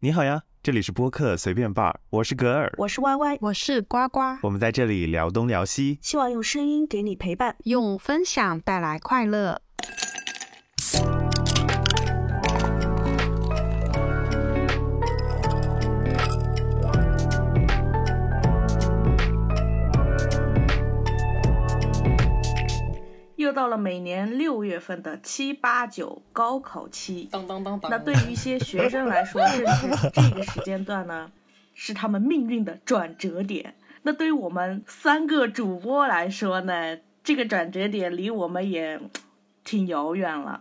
[0.00, 3.38] 你好呀，这里是播客随便 bar，我是格尔，我是歪歪。
[3.40, 9.62] 我是呱呱，我们在这里聊东聊西，希望用声音给你陪伴，用分享带来快乐。
[23.56, 27.90] 到了每年六月份的七八九高考期，当当当当。
[27.90, 31.32] 那对于一些学生来说，正是这个时间段呢，
[31.72, 33.74] 是他们命运的转折点。
[34.02, 39.00] 那对于我们三个主播来说呢，这个转折点离我们也
[39.64, 40.60] 挺遥远了。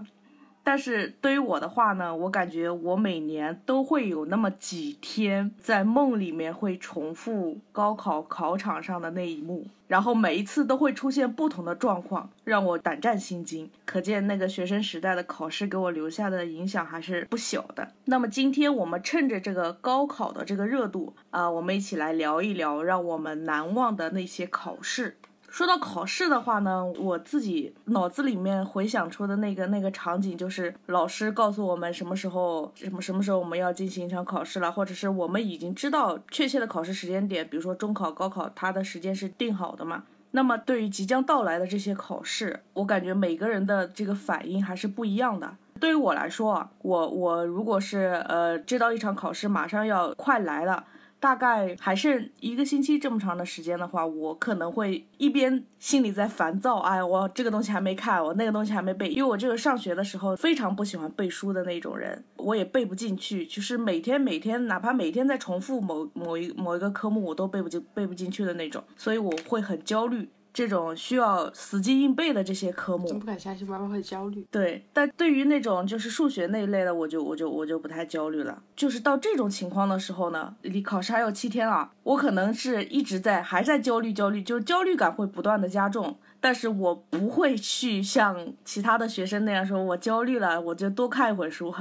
[0.65, 13.69] 但是对于我的话呢，我感觉我每年都会有那么几天在梦里面会重复高考考场上的那一幕，然后每一次都会出现不同的状况，让我胆战心惊。
[13.85, 17.91] 可见那个学生时代的考试给我留下的影响还是不小的。
[18.05, 25.15] 那么今天我们趁着这个高考的这个热度啊，我们一起来聊一聊让我们难忘的那些考试。
[25.55, 40.03] 说到考试的话呢，我自己脑子里面回想出的那个那个场景，就是老师告诉我们什么时候什么什么时候我们要进行一场考试了，或者是我们已经知道确切的考试时间点，比如说中考、高考，它的时间是定好的嘛。
[40.31, 45.55] 那么对于即将到来的这些考试，我感觉每个人的这个反应还是不一样的。
[45.79, 50.83] 对于我来说啊，我我如果是呃知道一场考试马上要快来了。
[51.19, 70.29] 大概还剩一个星期这么长的时间的话，我可能会一边心里在烦躁，哎，我这个东西还没看，我那个东西还没背，因为我这个上学的时候非常不喜欢背书的那种人，我也背不进去，就是每天每天哪怕每天在重复某某一某一个科目，我都背不进背不进去的那种，所以我会很焦虑。
[70.55, 74.47] 这种需要死记硬背的这些科目，真不敢相信妈妈会焦虑。
[74.49, 78.63] 对，但对于那种就是数学那一类的，我就我就我就不太焦虑了。
[78.73, 86.17] 就是到这种情况的时候呢，离考试还有七天了，我可能是一直在还在焦虑焦虑，就是焦虑感会不断的加重。
[86.45, 91.73] 但是我不会去像其他的学生那样说，我焦虑了，我就多看一会儿书，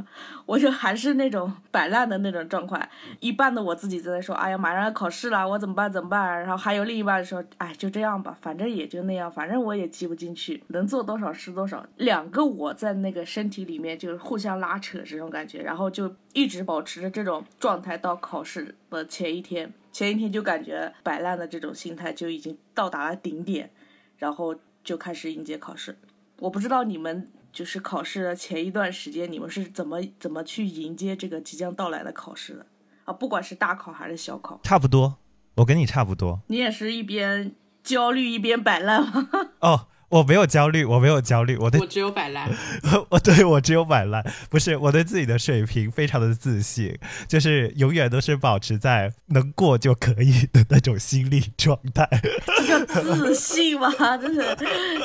[0.47, 2.81] 我就还是那种摆烂的那种状况。
[3.21, 5.93] 一半的我自己在说，哎呀，马上要考试了，我怎么办？
[5.93, 6.41] 怎么办？
[6.41, 11.85] 然后还有另一半说，哎，就这样吧，反正也就那样，反正我也记不进去，能做多少是多少。
[11.97, 23.69] 两个我在那个身体里面就是互相拉扯这种感觉，然后就一直保持着这种状态到考试的前一天，前一天就感觉摆烂的这种心态就已经到达了顶点。
[24.17, 25.99] 然后就开始迎接考试，
[26.39, 32.67] 我不知道你们就是考试的前一段时间，你们是怎么怎么去迎接这个即将到来的考试的
[33.05, 33.13] 啊？
[33.13, 35.19] 不管是大考还是小考，差不多，
[35.57, 36.41] 我跟你差不多。
[36.49, 39.29] 你也是一边焦虑一边摆烂吗？
[39.61, 39.89] 哦。
[40.09, 42.49] 我没有焦虑，我没有焦虑，我对我只有摆烂，
[43.11, 52.09] 我对我只有摆烂，不是我对自己的水平非常的自信，就是永远都是保持在能过就可以的那种心理状态。
[52.57, 53.91] 这叫自信吗？
[54.19, 54.57] 这是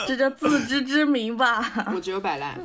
[0.07, 1.87] 这叫自知之明吧？
[1.95, 2.59] 我只有摆烂，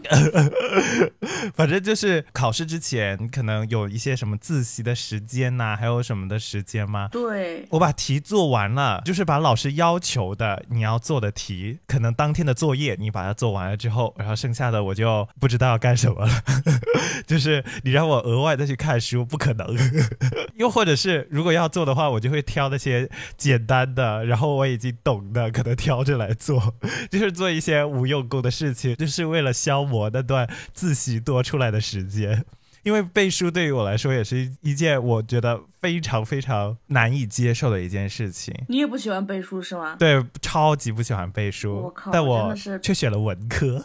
[1.55, 7.09] 反正就是考试之前可能有一些什么自习的时间呐，还有什么的时间吗？
[7.11, 12.24] 对，我把题做完了，就是把老师要求的你要做的题，可能当。
[12.25, 16.33] 当天的作业你把它做完了之后，然后剩下的我就不知道要干什么了。
[17.29, 19.67] 就是你让我额外再去看书，不可能。
[20.57, 26.75] 又或者是如果要做的话，我就会挑那些简单的，然后我已经懂的，可能挑着来做，
[27.13, 32.43] 就是做一些无用功的事情，就是为了消磨那段自习多出来的时间。
[32.85, 38.55] 因为背书对于我来说也是一件我觉得非常非常难以接受的一件事情。
[38.69, 39.97] 你也不喜欢背书是吗？
[39.99, 41.85] 对，超级不喜欢背书。
[41.85, 43.83] 我靠，但我却选了文科。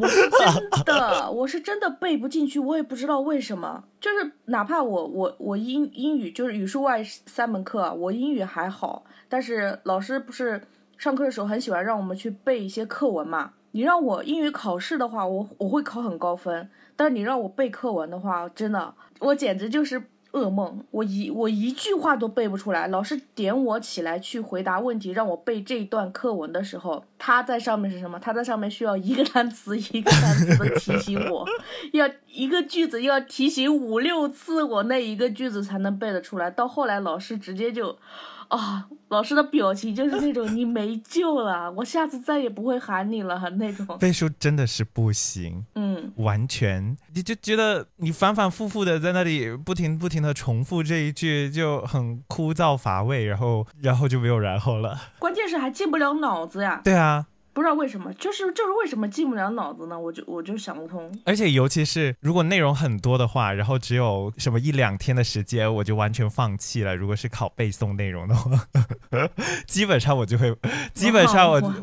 [0.00, 3.84] 我是真的，我是真的背不进去，我也不知道为什么。
[4.00, 10.60] 就是哪怕我我我英英语就是语数外三门课，我英语还好，但是老师不是
[10.98, 13.52] 上课的时候很喜欢让我们去背一些课文嘛？
[13.72, 16.68] 你让我英语考试的话，我我会考很高分。
[17.00, 20.84] 但是你让我背课文的话，真的，我简直就是噩梦。
[20.90, 22.88] 我一我一句话都背不出来。
[22.88, 28.20] 老师点我起来去回答问题，让我背这段课文的时候，他在上面是什么？
[28.20, 31.48] 他在上面需要一个单词一个单词的提醒我，
[31.94, 36.50] 要一个句子要提醒五六次，我那一个句子才能背得出来。
[36.50, 37.96] 到后来，老师直接就。
[38.50, 43.96] 啊，老师的表情就是那种你没救了，我下次再也不会喊你了那种。
[43.98, 54.98] 背书真的是不行，嗯，完全你就觉得你反反复复的在那里不停不停的重复这一句就很枯燥乏味，然后然后就没有然后了。
[55.18, 56.80] 关键是还进不了脑子呀。
[56.82, 59.98] 对啊，不知道为什么，就是就是为什么进不了脑子呢？
[59.98, 61.10] 我就我就想不通。
[61.24, 66.94] 而且尤其是如果内容很多的话，然后只有什么一两天的时间，我就完全放弃了。
[66.96, 68.50] 如果是考背诵内容的话，
[69.66, 70.54] 基本上我就会，
[70.94, 71.74] 基本上我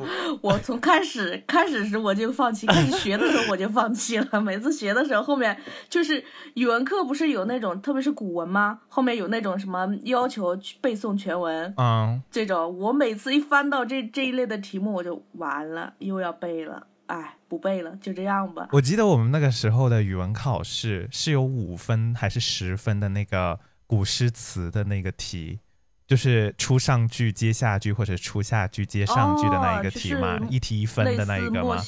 [0.41, 4.41] 我从开始开始时我就放弃，开始学的时候我就放弃了。
[4.41, 5.57] 每次学的时候，后面
[5.89, 6.23] 就是
[6.53, 8.79] 语文课不是有那种，特别是古文吗？
[8.87, 16.87] 后面有那种什么要求背诵全文，嗯，这种我每次一翻到这这一类的题目，我就完了，又要背了。
[17.07, 18.67] 哎，不背了，就这样吧。
[18.73, 25.61] 我记得我们那个时候的语文考试是有五分还是十分的那个古诗词的那个题，
[26.05, 31.81] 就是出上句接下句或者出下句接上句的那一个题嘛，一题一分的那一个嘛。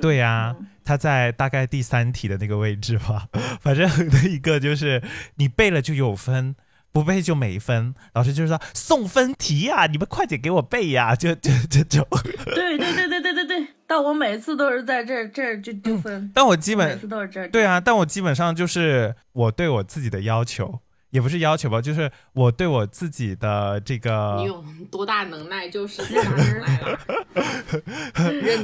[0.00, 3.28] 对呀，它在大概第三题的那个位置吧。
[3.62, 5.00] 反正那一个就是
[5.36, 6.56] 你背了就有分。
[6.96, 12.02] 不背就没分，老师就是说送分题呀，你们快点给我背呀，就 就就就。
[12.46, 16.28] 对对对对对对对，但我每次都是在这儿这儿就丢分。
[16.32, 17.50] 但我基本每次都是这儿。
[17.50, 24.36] 对啊，但我基本上就是我对我自己的要求，也不是要求吧，就是我对我自己的这个。
[24.38, 26.98] 你有多大能耐就是多大能耐了。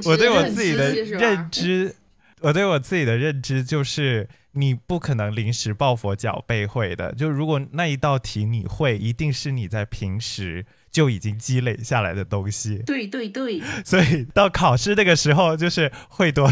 [0.07, 1.95] 我对我自己的认知，
[2.41, 4.27] 我对我自己的认知就是。
[4.53, 12.83] 你不可能临时抱佛脚背会的，就如果那一道题你会，一定是你在平时就已经积累下来的东西。
[12.85, 16.47] 对对对， 所以到考试那个时候，就是 会多，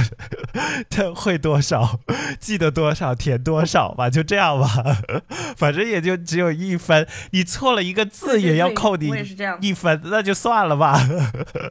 [1.14, 2.00] 会多少，
[2.38, 4.68] 记得多少填多少吧，就这样吧，
[5.56, 9.10] 反正也就只有一分，你错了一个字也要扣你
[9.60, 10.98] 一分，那就算了吧。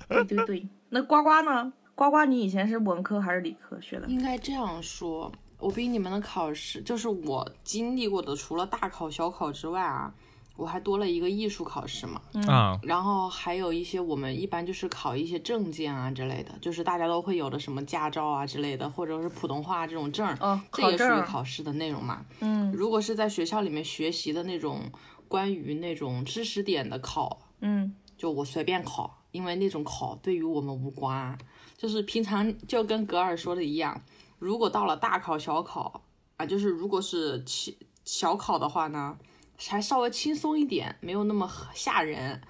[0.07, 1.73] 对对对，那呱呱呢？
[1.95, 4.07] 呱呱，你以前是文科还是理科学的？
[4.07, 5.31] 应该这样说。
[5.59, 10.13] 我比你们的考试，就是我经历过的，除了大考、小考之外啊，
[10.55, 12.21] 我还多了一个艺术考试嘛。
[12.33, 12.79] 嗯。
[12.83, 20.37] 然后还有一些我们一般就是考一些证件啊之类的，就是大家都会有的什么驾照啊之类的，或者是普通话这种证，
[20.71, 22.25] 这也属于考试的内容嘛。
[22.39, 22.71] 嗯。
[22.71, 24.89] 如果是在学校里面学习的那种
[25.27, 31.37] 关于那种知识点的考，嗯，就我随便考，因为那种考对于我们无关，
[31.77, 34.01] 就是平常就跟格尔说的一样。
[34.39, 36.01] 如果到了大考小考
[36.37, 37.71] 啊，就是如果是小
[38.03, 39.17] 小考的话呢，
[39.57, 42.41] 还稍微轻松一点，没有那么吓人。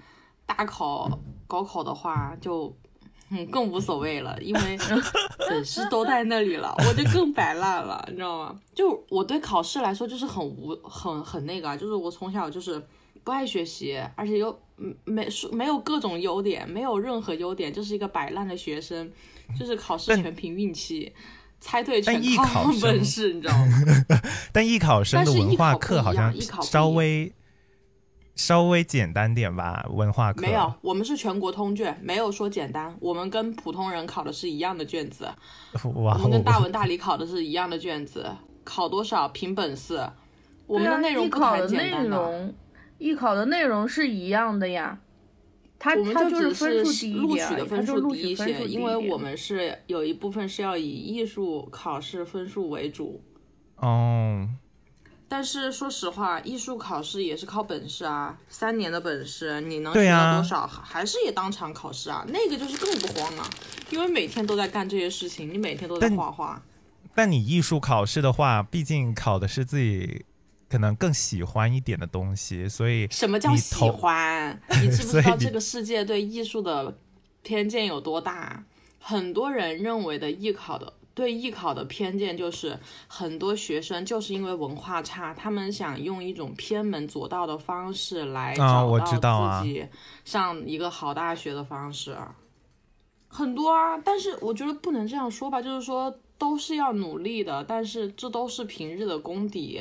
[0.46, 2.74] 大考高考的话就
[3.30, 4.78] 嗯更无所谓了，因为
[5.48, 8.60] 本事都在那里了， 我就更摆烂了，你知道吗？
[8.74, 12.84] 就我对考试来说就是很无很很那个，就是我从小就是
[13.22, 14.58] 不爱学习，而且又
[15.04, 19.08] 没没有各种优点，没有任何优点，就是一个摆烂的学生，
[19.56, 21.12] 就是考试全凭运气。
[21.60, 23.82] 猜对全靠本事，你知道吗？
[24.50, 27.32] 但艺考生的文化课好像稍微
[28.34, 32.96] 稍微简单点吧，文化课没有，我们是全国通卷，没有说简单。
[32.98, 35.28] 我们跟普通人考的是一样的卷子，
[35.84, 38.26] 我们跟大文大理考的是一样的卷子，
[38.64, 40.08] 考多少凭本事。
[40.66, 42.54] 我们的内容不谈简单的，
[42.98, 44.98] 艺考的内容是一样的呀。
[45.82, 46.82] 我们就只是
[47.14, 53.22] 录取的分数低一些，因为我们是有一部分是要以艺术考试分数为主。
[53.76, 54.48] 哦。
[55.26, 62.26] 但是说实话，艺术考试也是靠本事啊，三年的本事，你能学到多少，还是也当场考试啊？
[62.28, 63.50] 那个就是更不慌了，
[63.90, 66.60] 因为每天都在干这些事情，你每天都在画画。
[67.14, 70.24] 但你艺术考试的话，毕竟考的是自己。
[70.70, 74.58] 可能更喜欢一点的东西，所以什么叫喜欢？
[74.80, 76.96] 你知不知道这个世界对艺术的
[77.42, 78.64] 偏见有多大？
[79.00, 89.84] 很多人认为的艺考的对艺考的偏见就是，很多学生就是因为文化差，他们想用一种偏门左道的方式来找到自己
[90.24, 92.16] 上一个好大学的方式。
[93.26, 99.80] 很多啊，但是我觉得不能这样说吧，就是说都是要努力的，但是这都是平日的功底。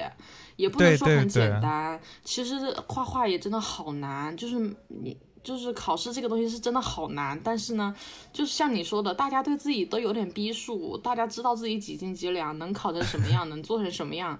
[0.59, 7.95] 也不能说很简单，其实画画也真的好难，就是你就是考试这个东西是真的好难，但是呢，
[8.33, 14.37] 就是像你说的，大家对自己都有点逼数，大家知道自己几斤几两，能考成什么样，能做成什么样，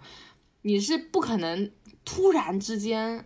[0.63, 1.71] 你是不可能
[2.03, 3.25] 突然之间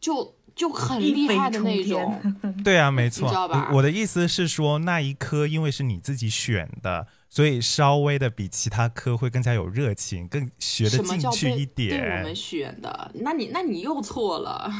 [0.00, 2.20] 就就很厉害的那种。
[2.64, 3.70] 对啊，没错，知道吧？
[3.72, 7.06] 我的意思是说，那一科因为是你自己选的。
[7.34, 11.98] 所以稍微的比其他科会更加有热情，更学得进去一点。
[11.98, 14.70] 对我们选的，那你那你又错了。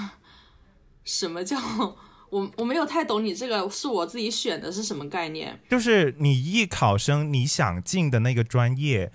[1.03, 1.57] 什么叫
[2.29, 5.59] 我我没有太懂你这个是我自己选的是什么概念？
[5.71, 9.11] 就是你艺考生你想进的那个专业，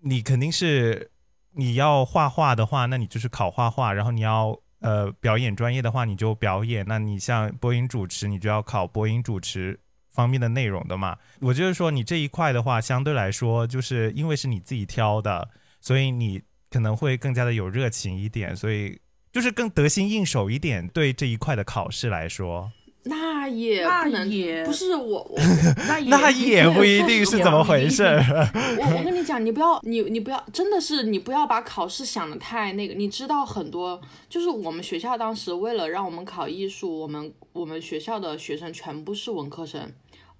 [0.00, 1.10] 你肯定是
[1.52, 6.84] 你要画画的话，那你就是考画画；然后你要呃表演专业的话，你就表演。
[6.86, 9.80] 那你像播音主持，你就要考播音主持。
[10.14, 11.16] 方面的内容的嘛。
[11.40, 15.48] 我就是说，你这一块的话，相对来说，就是因为是你自己挑的，
[15.80, 16.40] 所以你
[16.70, 18.98] 可能会更加的有热情一点，所以
[19.32, 20.86] 就是更得心应手一点。
[20.88, 22.70] 对这一块的考试来说，
[23.06, 25.38] 那也那不能，也不是我我
[25.86, 28.02] 那也那也不一定是怎么回事。
[28.04, 32.94] 我我跟你讲，你不要你你不要，真的是你不要把考试想的太那个。
[32.94, 39.92] 你知道很多，就是我们学校当时为了让我们考艺术，我们我们学校的学生全部是文科生。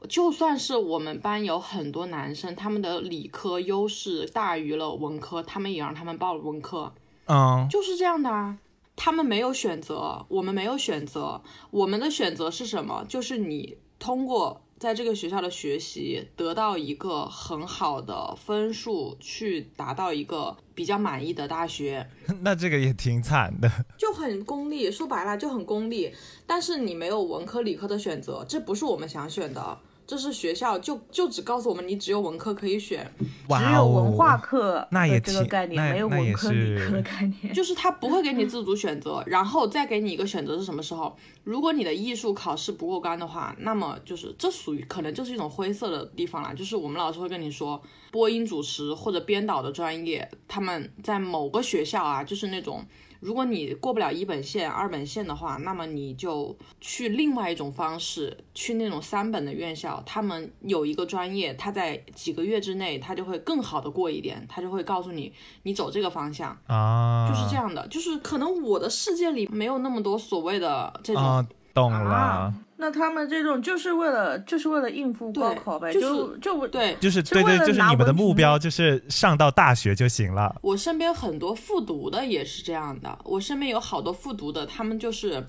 [0.09, 6.93] 就算是我们班有很多男生，他们的理科优势大于了文科，他们也让他们报了文科，
[7.27, 8.59] 嗯，就是这样的啊。
[8.97, 13.05] 他们没有选择，我们没有选择，我们的选择是什么？
[13.09, 22.09] 就是你通过在这个学校的学习，得到一个很好的分数，去达到一个比较满意的大学，
[22.43, 23.69] 那这个也挺惨的。
[23.99, 24.89] 就很功利。
[24.89, 26.15] 说白了就很功利，
[26.47, 29.79] 但是你没有文科理科的选择，这不是我们想选的。
[30.07, 33.11] 这是学校就就只告诉我们，你只有文科可以选，
[33.49, 37.55] 哇只有文化哦课那也这个概念，没有文科理科的概念。
[37.55, 41.17] 就是他不会给你自 主选择，然后再给你一个选择是什么时候？
[41.43, 46.53] 如果你的艺术考试不过关的话，那么就是这属于可能就是一种灰色的地方啦。
[46.53, 47.81] 就是我们老师会跟你说，
[48.11, 52.85] 播音主持或者编导的专业，他们在某个学校啊，就是那种。
[53.25, 66.55] 如果你过不了一本线、二本线的话，那么你就去另外一种方式，去那种三本的院校，他们有一个专业，他在几个月之内，他就会更好的过一点，他就会告诉你，你走这个方向。
[66.67, 72.15] 啊，就是这样的，就是可能我的世界里没有那么多所谓的这种，啊，懂了。
[72.15, 80.55] 啊，那他们这种就是为了就是为了应付高考呗，就是就就对就是对对，就是你们的目标就是上到大学就行了。
[80.61, 85.47] 我身边很多复读的也是这样的，我身边有好多复读的，他们就是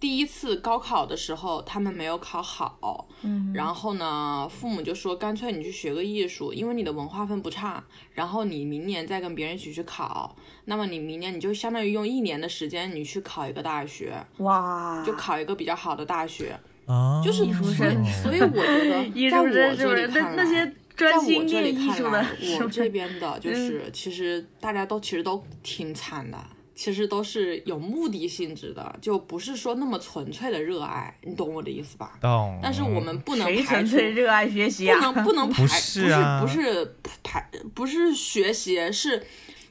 [0.00, 10.36] 第一次高考的时候，他们没有考好，嗯，然后呢，父母就说干脆你去学个艺术，因为你的文化分不差，然后你明年再跟别人一起去考，
[10.66, 20.06] 那么你明年你就相当于用一年的时间你去考一个大学，哇，就考一个比较好的大学，啊，就是艺术所以生所以我觉得 在我生是不是？
[20.06, 22.88] 这里看来，那那些在专我这里看来艺术的，，我这？
[22.88, 26.38] 边的就 是其实大家都其实都挺惨的。
[26.78, 32.16] 其实都是有目的性质的，就不是说那么纯粹的热爱，你懂我的意思吧？
[32.20, 32.56] 懂。
[32.62, 35.00] 但是我们不能谁纯排除，粹热爱学习不啊？
[35.00, 36.94] 能不能排，不不是啊不是
[37.24, 39.20] 排，不是学习，是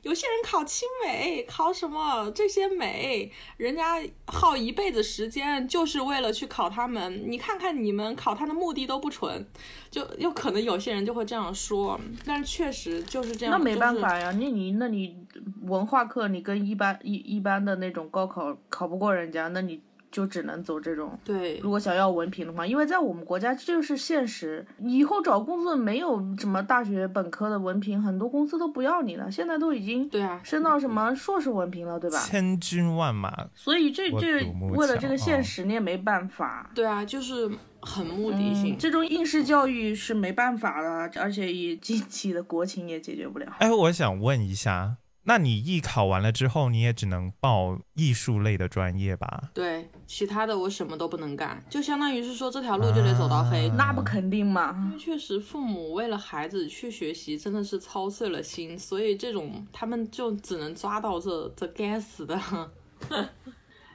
[0.08, 7.30] 有些人考清美，考什么这些美，人家耗一辈子时间就是为了去考他们。
[7.30, 9.46] 你看看你们考他的目的都不纯，
[9.92, 13.52] 就有可能有些人就会这样说，但是确实就是这样。
[13.52, 15.18] 那没办就是法呀，那你那你
[15.64, 21.18] 文化课你跟一般一一般的那种高考考不过人家，那你就只能走这种。
[21.24, 29.30] 对如果想要文凭的话，因为在我们国家这就是现实，以后找工作没有什么大学本科的文凭，很多公司都不要你了。
[29.32, 32.18] 现在都已经对啊，升到什么硕士文凭了，对吧？
[32.20, 34.44] 千军万马，所以这这
[34.76, 36.70] 为了这个现实，你也没办法。
[36.74, 37.50] 对啊，就是
[37.82, 38.74] 很目的性。
[38.74, 43.48] 嗯，这种应试教育是没办法的，而且以近期的国情也解决不了。
[43.60, 49.52] 哎，我想问一下，那你艺考完了之后，你也只能报艺术类的专业吧？
[49.54, 53.68] 对，其他的我什么都不能干，就相当于是说这条路就得走到黑。
[53.68, 54.94] 啊那不肯定嘛？
[54.98, 62.40] 确实，父母为了孩子去学习，真的是操碎了心，所以这种他们就只能抓到这这该死的。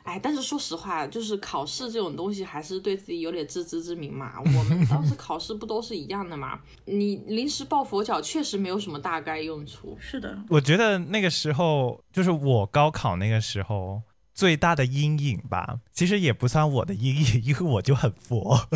[0.04, 4.32] 哎，但是说实话，就是考试这种东西，还是对自己有点自知之明嘛。
[4.38, 6.60] 我们当时考试不都是一样的嘛？
[6.86, 9.96] 你临时抱佛脚，确实没有什么大概用处。
[10.00, 14.02] 是的，我觉得那个时候，就是我高考那个时候
[14.34, 18.68] 最大的阴影吧，其实也不算我的阴影， 因为我就很佛。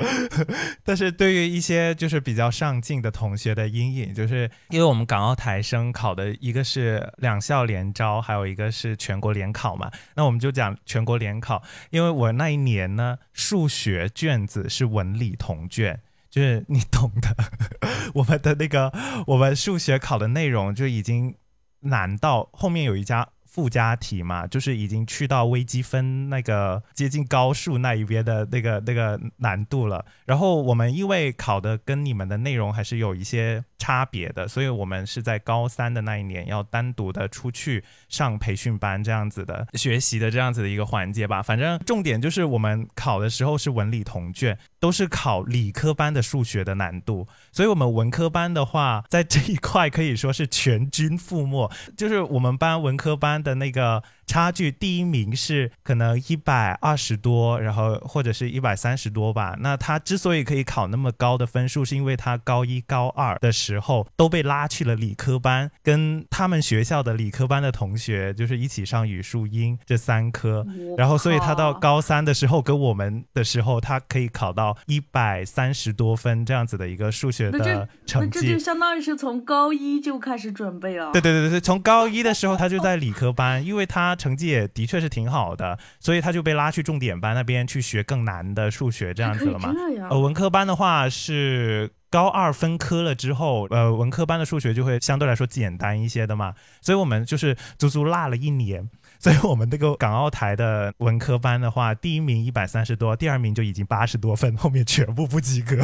[0.84, 9.90] 但是对于一些就是比较上进的同学的阴影，就是因为我们港澳台生考的一个是两校联招，还有一个是全国联考嘛。
[10.14, 16.00] 那我们就讲全国联考，因为我那一年呢，数学卷子是文理同卷。
[16.30, 17.36] 就是你懂的，
[18.14, 18.90] 我们的那个
[19.26, 21.34] 我们数学考的内容就已经
[21.80, 30.02] 难到后面有一家附加题嘛，就是已经去到微积分那个接近高数那一边的那个那个难度了。
[30.24, 41.42] 然后我们因为考的跟你们的内容还是有一些差别的，所以我们是在高三的那一年要单独的出去上培训班这样子的学习的这样子的一个环节吧。
[41.42, 51.70] 反正重点就是我们考的时候是文理同卷，都是考理科班的数学的难度，所以我们文科班的话，在这一块可以说是全军覆没。
[51.96, 59.56] 就是我们班文科班的那个差距，第一名是可能一百二十多，然后或者是一百三十多吧。
[59.60, 78.40] 那他之所以可以考那么高的分数，是因为他高一、高二的时候都被拉去了理科班，跟他们学校的理科班的同学就是一起上语数英这三科，然后所以他到高三的时候跟我们的时候，他可以考到一百三十多分这样子的一个数学的成绩。
[78.40, 81.10] 这就相当于是从高一就开始准备了。
[81.12, 89.72] 对对对对，从高一的时候 他就在理科班，因为他成绩也的确是挺好的，所以他就被拉去重点班那边去学更难的数学这样子了嘛。
[90.10, 98.88] 呃，文科班的话是高二分科了之后，呃，文科班的数学就会相对来说简单一些的嘛，所以我们就是足足落了一年。
[99.22, 105.76] 所以我们那个港澳台的文科班的话，第一名一百三十多，第二名就已经八十多分，后面全部不及格。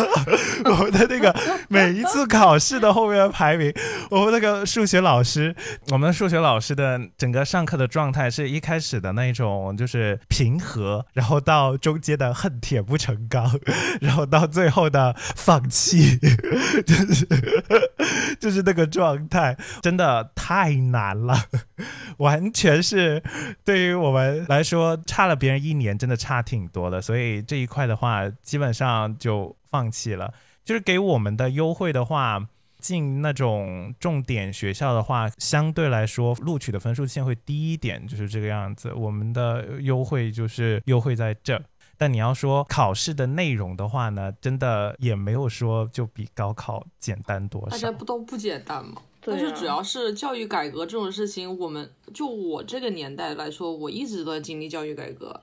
[0.66, 1.34] 我们的那个
[1.70, 3.72] 每一次考试的后面排名，
[4.10, 5.56] 我们那个数学老师，
[5.90, 13.58] 我们数学老师的整个上课的状态是一开始的那种就是平和，然后到中间的恨铁不成钢，
[14.02, 16.18] 然后到最后的放弃，
[16.84, 17.26] 就是
[18.40, 21.36] 就是那个状态，真的太难了，
[22.18, 22.82] 完全。
[22.86, 23.20] 是
[23.64, 27.02] 对于我们来说差了别人一年，真的差挺多的。
[27.02, 30.32] 所以这一块的话，基本上就放弃了。
[30.64, 32.46] 就是给我们的优惠的话，
[32.78, 38.92] 进那种重点学校的话，相对来说录取的分数线会低一点，就是这个样子。
[38.92, 41.60] 我们的优惠就是优惠在这。
[41.98, 47.68] 但你要说考试的内容的话呢，真的也没有说就比高考简单多少。
[47.68, 49.00] 大家不都不简单吗？
[49.28, 55.40] 但是主要是教育改革这种事情，我们就我这个年代来说，我一直都在经历教育改革，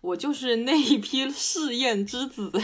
[0.00, 2.50] 我就是那一批试验之子。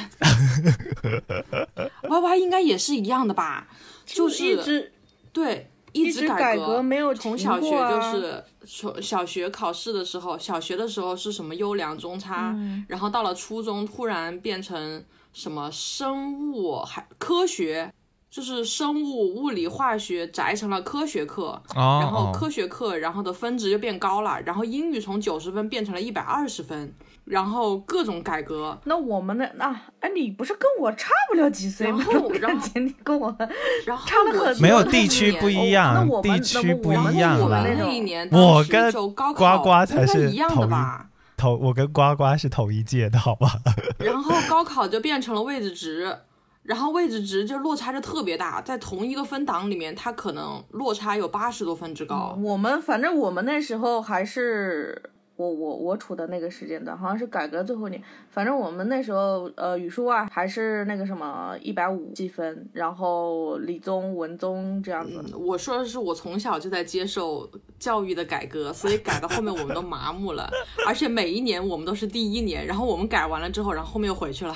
[2.02, 3.68] Y Y 应该也是一样的吧？
[4.04, 4.92] 就是一直
[5.32, 5.70] 对
[6.02, 12.56] 一直改革没有从小学就是从小学考试的时候，小学的时候是什么优良中差，
[12.88, 17.92] 然后到了初中突然变成什么生物还科学。
[18.28, 26.92] 就是生物、物理、化学宅成了科学课，然后科学课，然后的分值就变高了，然后英语从九十分变成了一百二十分，
[27.26, 28.78] 然后各种改革。
[28.84, 32.02] 那我们的那哎，你不是跟我差不了几岁吗？
[32.41, 33.36] 然后你 跟我
[33.84, 37.39] 然后差了很没有地区不一样，地区不一样。
[37.41, 41.08] 我们那一年，我跟呱呱才是一样的吧？
[41.36, 43.58] 头我跟呱呱是同一届的好吧？
[43.99, 46.17] 然后高考就变成了位置值。
[46.62, 52.36] 然后位置值就落差就特别大，在同一个分档里面，它可能落差有八十多分之高。
[52.43, 55.10] 我们反正我们那时候还是。
[55.36, 65.36] 我我我处的那个时间段好像是改革最后年，反正我们那时候呃语数外还是那个什么一百五积分，然后理综文综这样子。
[65.36, 70.50] 我说的是我从小就在接受教育的改革，所以改到后面我们都麻木了，
[70.86, 74.54] 而且每一年我们都是第一年，然后我们改完了之后，然后后面又回去了。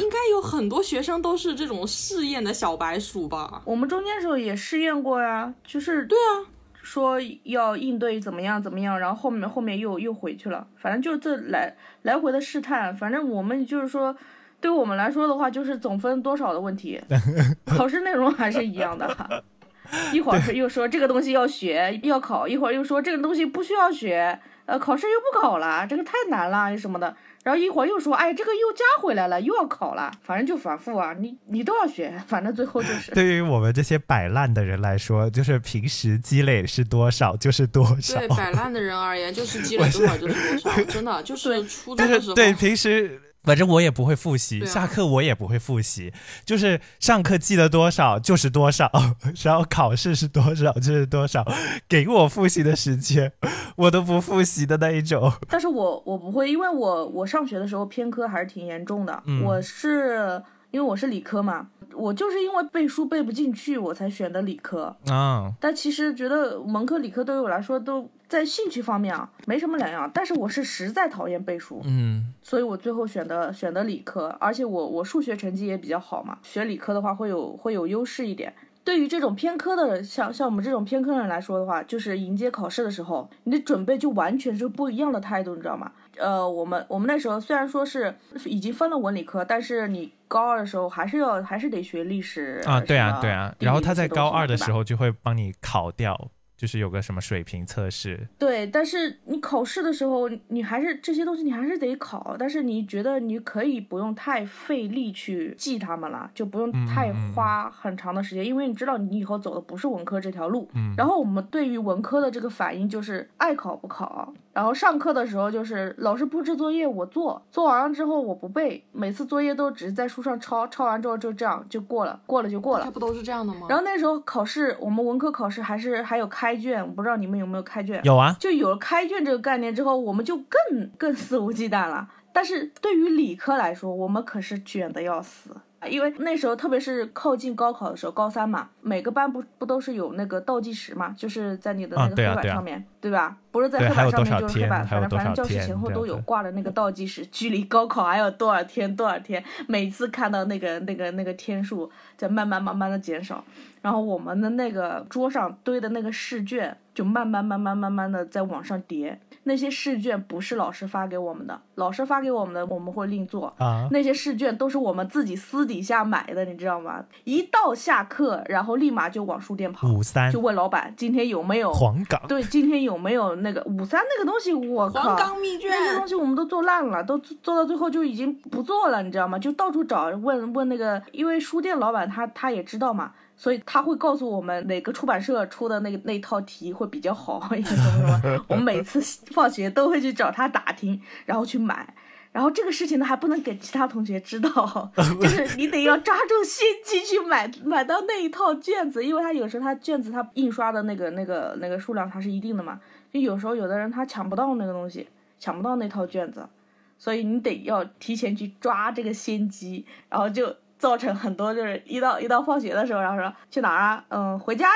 [0.00, 3.62] 应该有很多学生都是这种试验的小白鼠吧？
[3.64, 6.50] 我们中间时候也试验过呀，就是对啊。
[6.82, 14.14] 说要应对怎么样怎么样，然后后面后面又又回去了，反正就这来来回的试探，反正我们就是说，
[14.60, 17.00] 对我们来说的话，就是总分多少的问题，
[17.64, 19.44] 考试内容还是一样的，
[20.12, 27.16] 一会儿又说这个东西要学要考，一会儿又说这个东西不需要学，呃，考试又不考了，这个太难了什么的。
[27.42, 33.10] 然后一会儿又说，哎，这个又加回来了，又要考了，反正就反复啊，你你都要学，反正最后就是。
[33.12, 38.18] 对于我们这些摆烂的人来说，就是平时积累是多少就是多少。
[38.18, 42.34] 对摆烂的人而言，就是积累多少就是多少，真的就是初中的时候。
[42.34, 43.20] 对平时。
[43.44, 46.12] 反正我也不会复习，下课我也不会复习，
[46.44, 48.90] 就是上课记得多少就是多少，
[49.42, 51.44] 然后考试是多少就是多少，
[51.88, 53.32] 给我复习的时间，
[53.76, 55.32] 我都不复习的那一种。
[55.48, 59.22] 但是我我不会，因为我我上学的时候偏科还是挺严重的。
[59.44, 65.52] 我是因为我是理科嘛，我就是因为背书背不进去，我才选的理科啊。
[65.60, 68.08] 但其实觉得文科理科对于我来说都。
[68.32, 78.54] 在兴趣方面啊，没什么两样，但是我是实在讨厌背书，嗯，所以我最后选的选的理科，而且我我数学成绩也比较好嘛，学理科的话会有会有优势一点。
[78.84, 85.92] 对于这种偏科的，像像我们这种偏科人来说的话，就是迎接考试的时候，你的准备就完全是不一样的态度，你知道吗？
[86.16, 88.12] 呃，我们我们那时候虽然说是
[88.44, 96.30] 已经分了文理科，但是你高二的时候还是要还是得学历史啊，对啊对啊，然后他在高二的时候就会帮你考掉。
[96.62, 98.28] 就是有个什么水平测试。
[98.38, 110.70] 对，但是你考试的时候，你还是这些东西你还是得考，但是你觉得你可以不用太费力去记它们了，就不用太花很长的时间，因为你知道你以后走的不是文科这条路。
[110.76, 122.84] 嗯然后我们对于文科的这个反应就是爱考不考，然后上课的时候就是老师布置作业我做，做完了之后我不背，每次作业都只是在书上抄，抄完之后就这样就过了，过了就过了。
[122.84, 123.66] 它不都是这样的吗？
[123.68, 128.00] 然后那时候考试，我们文科考试还是还有开卷，我不知道你们有没有开卷。
[128.04, 132.08] 有啊，就有了开卷这个概念之后，我们就更更肆无忌惮了。
[132.32, 135.54] 但是对于理科来说，我们可是卷的要死，
[135.88, 143.36] 因为那时候特别是靠近高考的时候，高三嘛，每个班不不都是有那个倒计时嘛，就是在你的那个黑啊对啊对啊板上面，对吧？
[143.50, 153.44] 不是在黑板上面就是黑板，反正反正教室前后都有挂的那个倒计时，距离高考还有多少天多少天，每次看到那个那个那个天数在慢慢慢慢的减少，
[153.80, 159.18] 然后我们的那个桌上堆的那个试卷就慢慢慢慢慢慢的在往上叠。
[159.44, 163.52] 那些试卷不是老师发给我们的，老师发给我们的我们会另做。
[163.58, 167.04] 啊，那些试卷都是我们自己私底下买的，你知道吗？
[167.24, 174.52] 一到下课，然后立马就往书店跑，五三就问老板今天有没有黄冈，对，今天有没有那个五三那个东西？
[174.52, 179.38] 我靠，黄冈密卷那些东西我们都做烂了，都做做到最后就已经不做了，你知道吗？
[179.38, 188.44] 就到处找问问那个，因为书店老板他他也知道嘛，所以他会告诉我们哪个出版社出的那个那套题会比较好， 也什么什么。
[188.46, 189.00] 我们每次
[189.34, 191.92] 放学都会去找他打听，然后去买。
[192.30, 202.78] 然后这个事情呢，还不能给其他同学知道， 就是你得要抓住先机去买买到那一套卷子，因为他有时候他卷子他印刷的那个那个那个数量它是一定的嘛，
[203.12, 205.08] 就有时候有的人他抢不到那个东西，
[205.40, 206.48] 抢不到那套卷子，
[206.96, 214.04] 所以你得要提前去抓这个先机，然后就造成很多就是一到一到放学的时候，然后说去哪儿啊？
[214.08, 214.72] 嗯，回家呀。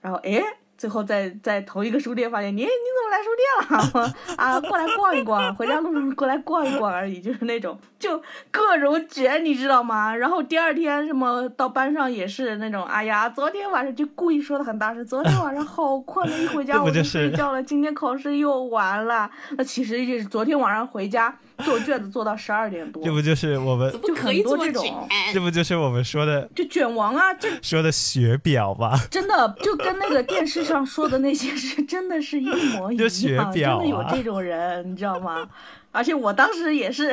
[0.00, 0.40] 然后诶，
[0.78, 4.14] 最后在在同一个书店发现你你怎么来书店了？
[4.38, 10.14] 啊，过来逛一逛， 回家路上过来逛一逛而已，就是那种就各种卷，你知道吗？
[10.14, 19.28] 然后第二天什么到班上也是那种，哎呀，昨天晚上就故意说的很大声，昨天晚上好困了，一回家 我就睡觉了，今天考试又完了。
[19.56, 25.08] 那其实就是昨天晚上回家做卷子做到十二点多这，不就是我们怎么可以这么就很多这种？
[25.34, 28.96] 这不就是我们说的就卷王啊，就说的学表吧？
[29.10, 35.48] 真的就跟那个电视上说的那些是真的是一模一样， 真表啊的有这种人，你知道吗？
[35.90, 37.10] 而且我当时也是，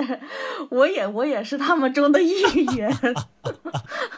[0.70, 2.34] 我也我也是他们中的一
[2.76, 2.92] 员，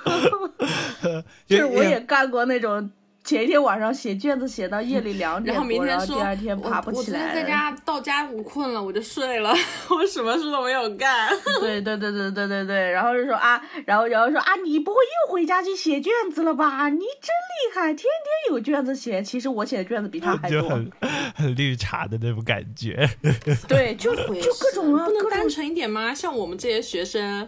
[1.48, 2.90] 就是我也干过那种
[3.28, 9.54] 前一天晚上写卷子写到夜里两点然后明多，然天说，后第二天爬不我我起来昨天在家到家我困了，我就睡了，
[9.92, 11.28] 我什么事都没有干。
[11.60, 16.88] 对对对对对对对，然后就说啊，然后然后说啊，你不会又回家去写卷子了吧？
[16.88, 19.22] 你真厉害，天天有卷子写。
[19.22, 20.62] 其实我写的卷子比他还多。
[20.62, 20.90] 就很
[21.36, 23.10] 很绿茶的那种感觉。
[23.68, 26.16] 对，就就各种啊，不能单纯一点吗？
[26.16, 27.46] 像我们这些学生，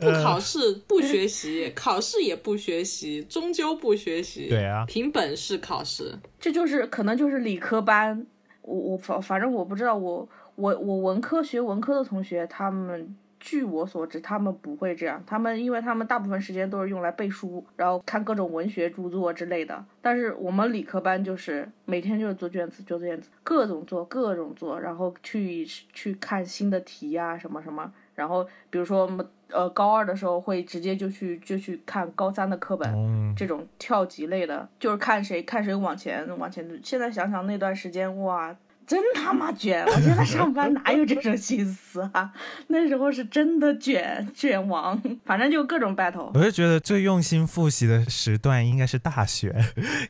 [0.00, 4.48] 不考试不学习， 考试也不学习，终究不学习。
[4.48, 6.14] 对啊凭本事考试。
[6.38, 8.26] 这就是可能就是理科班。
[8.62, 15.22] 我我反反正我不知道，我我我文科学文科的同学，他们据我所知，他们不会这样。
[15.26, 19.82] 他们因为他们大部分时间都是用来背书，然后看各种文学著作之类的。
[20.02, 27.90] 但是我们理科班就是每天就是做卷子，做卷子，各种做，各种做，然后去去看新的题呀、什么什么。
[28.14, 36.66] 然后比如说我们呃高二的时候会直接就去就去看高三的课本，嗯，这种跳级类的，就是看谁看谁往前往前。
[36.82, 38.54] 现在想想那段时间，哇，
[38.86, 39.84] 真他妈卷！
[39.86, 42.32] 我现在上班哪有这种心思啊？
[42.66, 46.30] 那时候是真的卷卷王，反正就各种 battle。
[46.34, 49.54] 我就觉得最用心复习的时段应该是大学，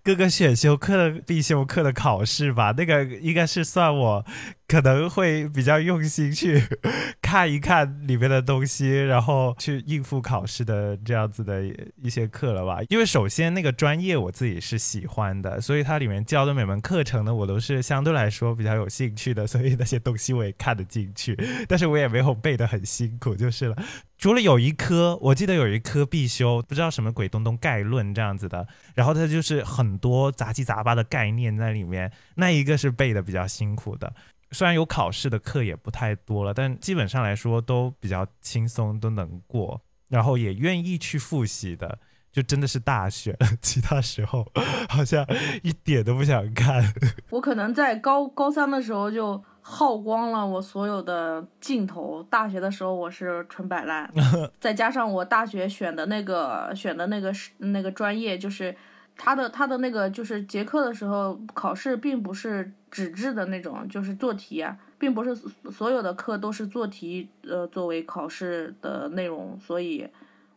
[0.02, 4.24] 各个选修课的必修课的考试吧，那个应该是算我
[4.70, 6.62] 可能会比较用心去
[7.20, 11.64] 看一看里面的东西，然后去应付考试的这样子的
[12.00, 12.78] 一些课了吧。
[12.88, 23.76] 因为首先那个专业我自己是喜欢的，所以它里面教的每门课程呢，我都是相对来说比较有兴趣的，所以那些东西我也看得进去， 但是我也没有背得很辛苦就是了。
[24.18, 34.12] 除了有一科，我记得有一科必修，不知道什么鬼东东概论这样子的，然后它就是很多杂七杂八的概念在里面，那一个是背的比较辛苦的。
[34.52, 41.98] 虽然有考试的课也不太多了，但基本上来说都比较轻松，都能过，然后也愿意去复习的，
[42.32, 44.44] 就真的是大学，其他时候
[44.88, 45.24] 好像
[45.62, 46.92] 一点都不想看。
[47.30, 54.12] 我可能在高高三的时候就耗光了我所有的劲头，大学的时候我是纯摆烂，
[54.58, 58.74] 再加上我大学选的那个选的那个是那个专业就是。
[59.22, 65.36] 他的他的那个就是结课的时候考试并不是纸质的那种，就是做题啊，并不是
[65.70, 70.08] 所有的课都是做题呃作为考试的内容，所以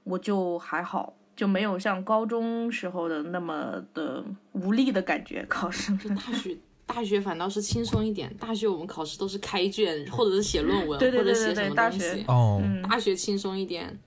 [0.05, 4.23] 我就还好，就没有像高中时候的那么的
[4.53, 5.45] 无力的感觉。
[5.49, 13.99] 考试就大学大学反倒是轻松一点，大学我们考试都是开卷或者是写论文对 对对或者写什对对，大么东西学，大学轻松一点，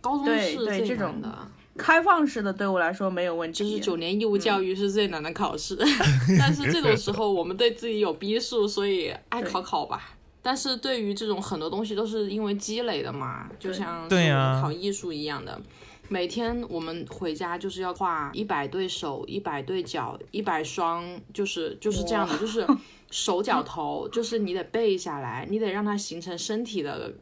[0.00, 1.38] 高中对是这种难的。
[1.76, 3.58] 开放式的对我来说没有问题。
[3.58, 5.76] 就是九年义务教育是最难的考试，
[6.38, 10.16] 但是这种时候我们对自己有逼数，所以爱考考吧。
[10.42, 14.26] 但是对于这种很多东西都是因为积累的嘛，就像对。
[14.26, 14.58] 呀。
[14.62, 15.60] 考艺术一样的，
[16.08, 21.04] 每天我们回家就是要画一百对手、一百对脚、一百双，
[21.34, 22.66] 就是就是这样的，就是
[23.10, 27.12] 手脚头，就是你得背下来，你得让它形成身体的，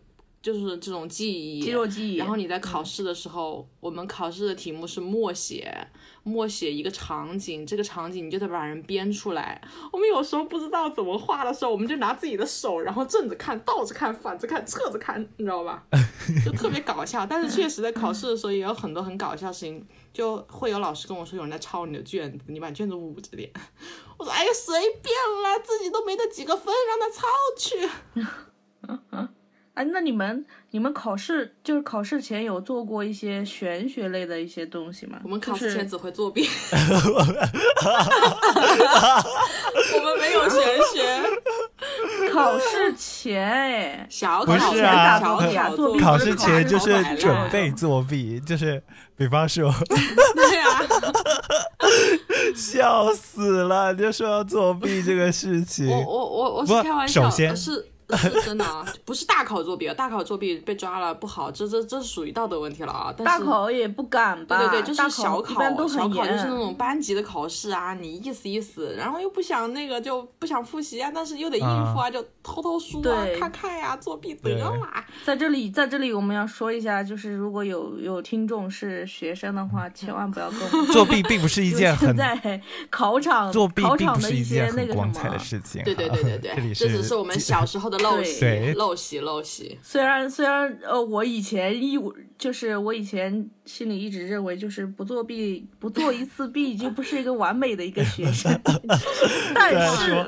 [0.41, 5.89] 就是这种记忆，肌肉记忆，然后你在考试的时候，我们考试的题目是默写，
[6.23, 9.61] 默写一个场景，这个场景你就得把人编出来。
[9.93, 15.85] 我们有时候不知道怎么画的时候，我们就拿自己的手，然后正着看、倒着看、反着看、侧着看，你知道吧？
[16.45, 17.27] 就特别搞笑。
[17.27, 23.51] 但是确实在考试的时候也有很多很搞笑的事情，就会有老师跟我说有人在抄你的卷子，你把卷子捂着点。
[24.17, 27.27] 我说哎呀随便啦，自己都没得几个分，让他抄
[27.59, 29.29] 去。
[29.79, 35.21] 哎，那你们你们考试就是考试前有做过一些玄学类的一些东西吗？
[35.23, 36.43] 我们考试前只会作弊，
[39.95, 40.61] 我们没有玄
[40.93, 41.23] 学。
[42.33, 48.83] 考试前哎，小不考是啊小考作弊考试前就是准备作弊， 就是
[49.17, 49.73] 比方说
[50.35, 50.83] 对啊，
[52.57, 55.89] 笑死了，就说要作弊这个事情。
[55.89, 57.87] 我我我我是开玩笑，首先是
[58.17, 63.13] 是 真的啊，不是大考作弊，大考作弊被抓了不好，这这这是属于道德问题了啊。
[63.17, 64.59] 但大考也不敢吧？
[64.59, 66.09] 对对对，就是小考都小。
[66.09, 75.05] 考就是那种班级的考试啊，你意思意思，然后又不想那个就不想复习啊，但是又得应付啊，就偷偷书啊，对看看呀、作弊得对啦。
[75.25, 85.39] 在这里，在这里我们要说一下，就是如果有有听众是学生的话，千万不要跟我们 作弊并不是一件很在考场作弊并不是考场的一件很些那个什么光彩的。
[85.39, 85.85] 事情哈。
[85.85, 89.79] 对对对对对， 这里这只是我们小时候的陋习，对陋习陋习。
[89.83, 91.99] 虽然虽然呃，我以前一
[92.39, 98.59] 就是我以前心里一直认为，就是不作弊，不做一次弊就不是一个完美的一个学生。
[99.55, 100.27] 但是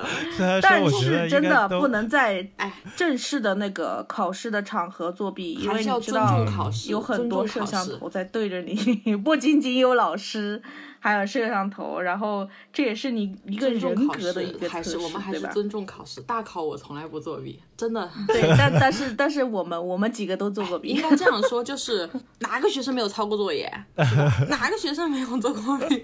[0.60, 8.74] 但是真的不能在哎，正式的那个考试的场合作弊，因还为是要尊你知道重考试，有很多摄像头在对着你，
[9.22, 10.60] 不仅仅有老师，
[11.00, 15.32] 还有摄像头，然后这也是你一个尊重考人格的一试，个测试，还是我们还？
[15.32, 16.20] 是尊重考试。
[16.22, 18.10] 大考我从来不作弊，真的。
[18.26, 22.08] 对，但但是但是我们我们几个都做过弊应，该这样说，就是
[22.40, 23.72] 哪个学生没有抄过作业？
[23.96, 26.02] 哪个学生没有做过弊？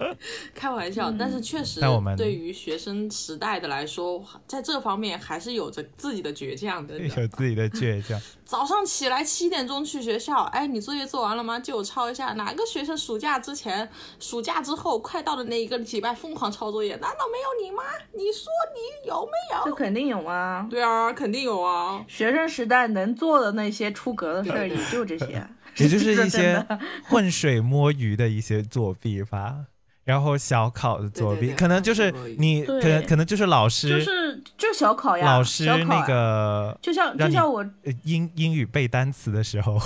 [0.54, 6.98] 开玩笑，但是确实但我们对于学生时代的来说，在这方面还是有着自己的倔强的。
[6.98, 8.18] 有自己的倔强。
[8.46, 11.59] 早上起来七点钟去学校，哎，你作业做完了吗？
[11.59, 12.32] 借我抄一下。
[12.35, 13.88] 哪个学生暑假之前、
[14.20, 16.94] 暑假之后快到的那一个礼拜疯狂抄作业？
[16.96, 17.83] 难道没有你吗？
[18.12, 19.64] 你说你有没有？
[19.64, 20.66] 这肯定有啊。
[20.70, 22.05] 对啊，肯定有啊。
[22.07, 25.46] 学生时代能做的那些出格的事儿，也就这些，
[25.79, 26.64] 也就是一些
[27.09, 29.66] 浑水摸鱼的一些作弊吧。
[30.07, 39.77] 然后小考的作弊，对对对可能就是你可能可能就是老师、就是就小考呀，老师那个就像就像我呃英英语背单词的时候，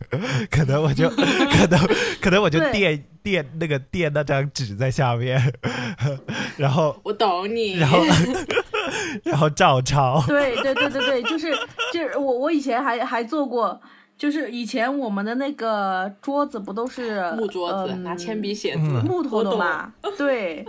[0.50, 1.78] 可能我就 可能
[2.22, 5.52] 可能我就垫垫那个垫那张纸在下面，
[6.56, 7.74] 然后我懂你。
[7.74, 8.02] 然后
[9.24, 10.22] 然后照抄。
[10.26, 11.54] 对对对对对，就是
[11.92, 13.78] 就是我我以前还还做过，
[14.16, 19.92] 就是以前我们的那个桌子不都是木桌子、嗯拿铅笔写字，嗯木头的嘛？
[20.16, 20.66] 对。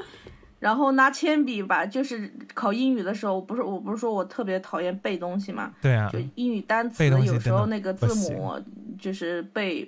[0.60, 8.60] 然后拿铅笔吧，就是考英语的时候，不是我不是说我特别讨厌背东西嘛，对啊就，英语单词有时候那个字母
[9.00, 9.88] 就是背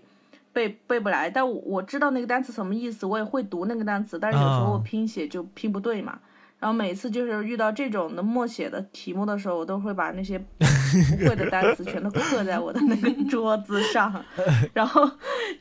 [0.54, 6.20] 背背不来，但我我知道那个单词什么意思，我也会读那个单词，但是有时候我哦拼写就拼不对嘛。
[6.60, 10.38] 然后每次就是遇到这种的默写的题目的时候，我都会把那些
[11.20, 14.14] 不会的单词全都刻在我的那个桌子上，
[14.74, 15.10] 然后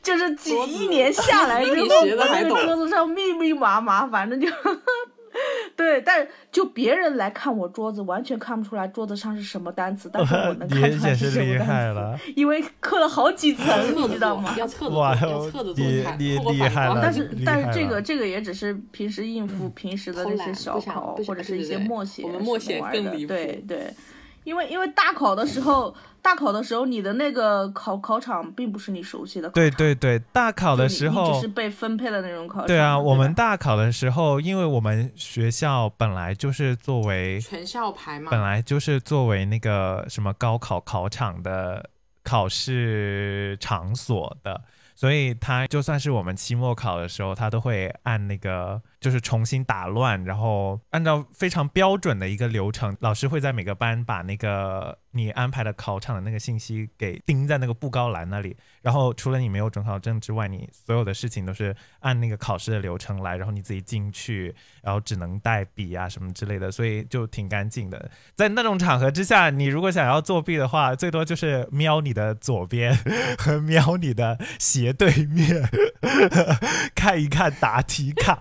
[0.03, 4.47] 就是几一年下来之后，那个得还懂桌子上密密麻麻，反正就
[5.75, 14.53] 对，但就别人来看我桌子，完全看不出来桌子上是什么单词，但是我能 看出来是什么单害了词，，因为刻了好几层，你知道吗？
[14.57, 22.81] 要侧着做，哇要侧着做你看，你透过反光厉害了但是但是这个这个也只是平时应付平时的那些小考或者是一些默写我们默写
[23.27, 23.93] 对对，
[24.43, 29.53] 因为因为大考的时候，大考的时候，你的那个考考场并不是你熟悉的考场。
[29.53, 32.67] 对对对，大考的时候只是被分配的那种考场。
[32.67, 41.89] 对啊，我们大考的时候，因为我们学校本来就是作为全校排嘛，本来就是作为那个什么高考考场的
[42.23, 44.61] 考试场所的，
[44.95, 68.11] 所以他就算是我们期末考的时候，他都会按那个就是重新打乱，然后按照非常标准的一个流程，老师会在每个班把那个你安排的考场的那个信息给钉在那个布告栏那里，然后除了你没有准考证之外，你所有的事情都是按那个考试的流程来，然后你自己进去，然后只能带笔啊什么之类的，所以就挺干净的。
[68.35, 72.95] 在那种场合之下，你如果想要作弊的话，最多就是瞄你的左边
[73.37, 75.69] 和瞄你的斜对面，
[76.93, 78.37] 看一看答题卡，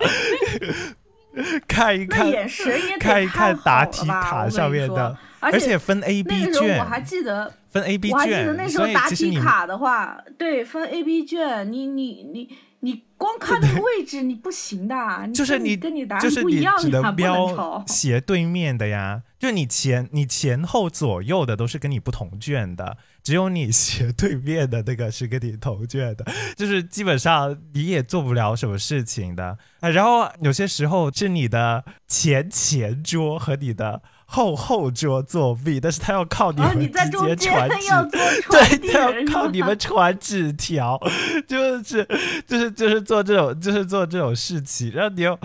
[1.68, 12.48] 看一那看眼神也得看一看答题卡上面的，而而且分 A、那 B 卷我，还记得，分 A、B 我还记得卷，那时所候答题卡的话，对，分 A、B 卷，你你你
[12.80, 14.94] 你光看那个位置你不行的，
[15.34, 17.84] 就是你跟你答案就是你不一样只呀，不能能标。
[17.86, 26.24] 斜对面的呀，就你前你前后左右的都是跟你不同卷的，只有你斜对面的那个是跟你同卷的，
[26.56, 29.90] 就是基本上你也做不了什么事情的啊。
[29.90, 41.00] 然后有些时候是你的前前桌和你的后后桌作弊，但是他要靠你们你在中间间传纸要做传 对，他要，靠你们传纸条，
[41.48, 42.04] 就是
[42.46, 45.38] 就是就是做这种就是做这种事情，然后你又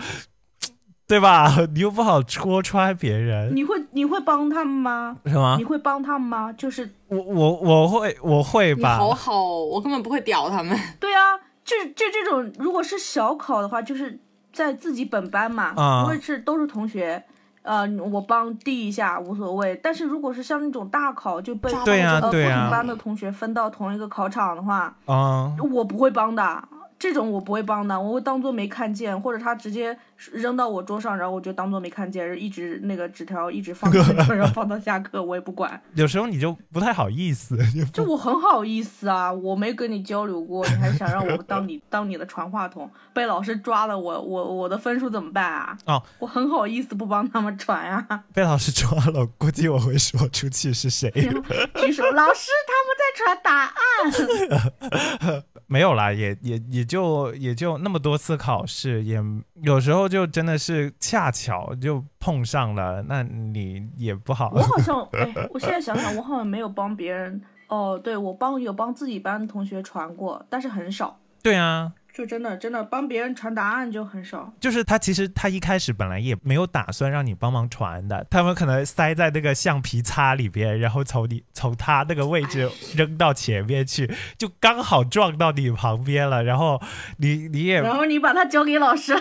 [1.08, 1.56] 对吧？
[1.74, 5.18] 你又不好戳穿别人，你会你会帮他们吗？
[5.26, 5.64] 是吗你？
[5.64, 6.52] 会帮他们吗？
[6.52, 10.78] 就是我我我会我会你吧，好好，我根本不会屌他们。
[11.00, 14.20] 对啊，这这这种如果是小考的话，就是
[14.52, 17.24] 在自己本班嘛，啊如果是都是同学，
[17.64, 19.80] 呃，我帮递一下无所谓。
[19.82, 26.64] 但是如果是像那种大考就被对呀呃不同班的同学分到同一个考场的话，嗯，我不会帮的。
[27.04, 29.98] 这种我不会帮的，我会当做没看见，或者他直接
[30.32, 34.00] 扔到我桌上，然后我就当做没看见，一直那个纸条一直放着，
[34.34, 35.82] 然后，放到下课，我也不管。
[35.96, 45.78] 有时候你就不太好意思，就就我很好意思啊，我没跟你交流过，你还想让我当你 当你的传话筒，被老师抓了我，我我的分数怎么办啊？
[45.86, 51.12] 哦，我很好意思不帮他们传啊，被老师抓了，估计我会说出去是谁。
[51.12, 55.44] 举手，老师他们在传答案。
[55.74, 59.20] 没有啦，也也也就也就那么多次考试，也
[59.64, 64.52] 有时候就真的是恰巧就碰上了，那你也不好。
[64.54, 67.42] 我好像， 哎，我现在想想，我好像没有帮别人。
[67.70, 74.54] 哦，对，我帮有帮自己班的同学传过，但是很少，对啊，就真的真的帮别人传答案就很少。
[74.60, 86.80] 就是他其实他一开始本来也没有打算让你帮忙传的，他们可能塞在那个橡皮擦里边，然后从你从他那个位置扔到前面去，就刚好撞到你旁边了，然后
[87.18, 89.20] 你你也然后你把它交给老师， 你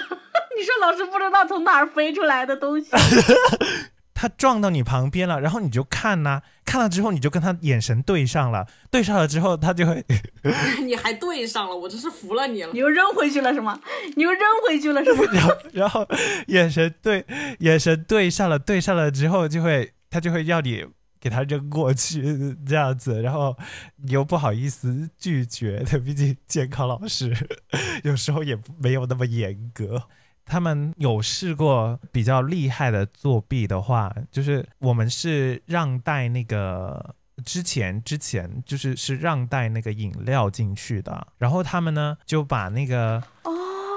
[0.62, 2.90] 说老师不知道从哪儿飞出来的东西。
[4.22, 10.04] 他撞到你旁边了，然后你就看呐、看了之后你就跟他眼神对上了，对上了之后他就会
[10.86, 12.78] 你还对上了，我真是服了你了你。
[12.78, 13.80] 又扔回去了是吗？
[14.14, 15.24] 你又扔回去了是吗？
[15.34, 16.06] 然后然后
[16.46, 17.26] 眼神对
[17.58, 20.84] 眼神对上了，对上了之后就会他就会要你
[21.20, 23.56] 给他扔过去这样子，然后
[24.04, 27.36] 你又不好意思拒绝他，毕竟监考老师
[28.04, 30.04] 有时候也没有那么严格。
[30.44, 43.22] 他们有试过比较厉害的作弊的话，就是我们是让带那个之前之前就是是让带那个饮料进去的，然后他们呢就把那个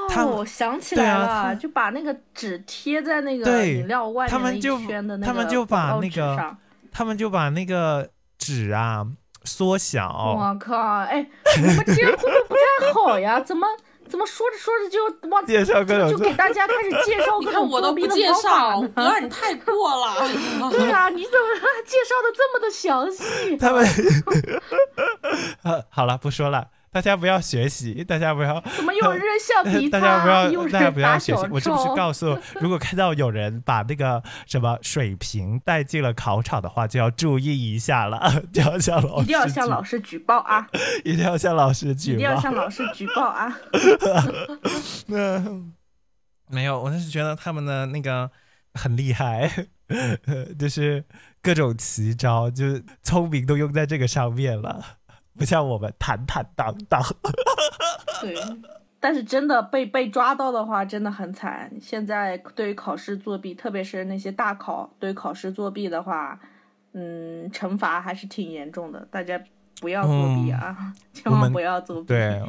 [0.09, 6.57] 他哦，们我想起来了，他就把那个纸贴在那个饮料外面一他们就圈的那个他们就把那个
[6.91, 9.05] 他们就把那个纸啊
[9.43, 10.75] 缩小，我靠！
[10.75, 11.27] 哎，
[11.57, 13.39] 你们这样会不会不太好呀？
[13.39, 13.67] 怎么
[14.15, 18.89] 怎么说着说着就忘介绍各种就给大家开始介绍你各看我都不种作弊的介方法绍，呢？
[18.95, 20.15] 哥你太过了。
[20.71, 21.45] 对啊，你怎么
[21.85, 23.57] 介绍的这么的详细？
[23.57, 23.85] 他们
[25.63, 28.61] 呃 好了不说了，大家不要学习，大家不要。
[28.73, 31.45] 怎么有人橡皮 大家不要，大家不要学习。
[31.51, 31.93] 我是不是？
[31.93, 40.65] 告诉，如果看到有人把那个什么水瓶带进了考场的话，就要注意一下了， 就要向老师 一定要向老师举报啊！
[41.03, 42.39] 一定要向老师举报一定要。
[42.39, 43.53] 向老师举报啊！
[45.07, 45.43] 那
[46.47, 48.31] 没有，我是觉得他们的那个
[48.73, 49.51] 很厉害，
[50.57, 51.03] 就是
[51.41, 54.81] 各种奇招，就是聪明都用在这个上面了，
[55.37, 57.01] 不像我们坦坦荡荡。
[58.21, 58.35] 对，
[58.99, 61.71] 但是真的被被抓到的话，真的很惨。
[61.79, 66.39] 现在对于考试作弊，特别是那些大考，对于考试作弊的话，
[66.93, 69.39] 嗯，惩罚还是挺严重的，大家
[69.81, 72.07] 不要作弊啊， 千万不要作弊。
[72.07, 72.41] 对，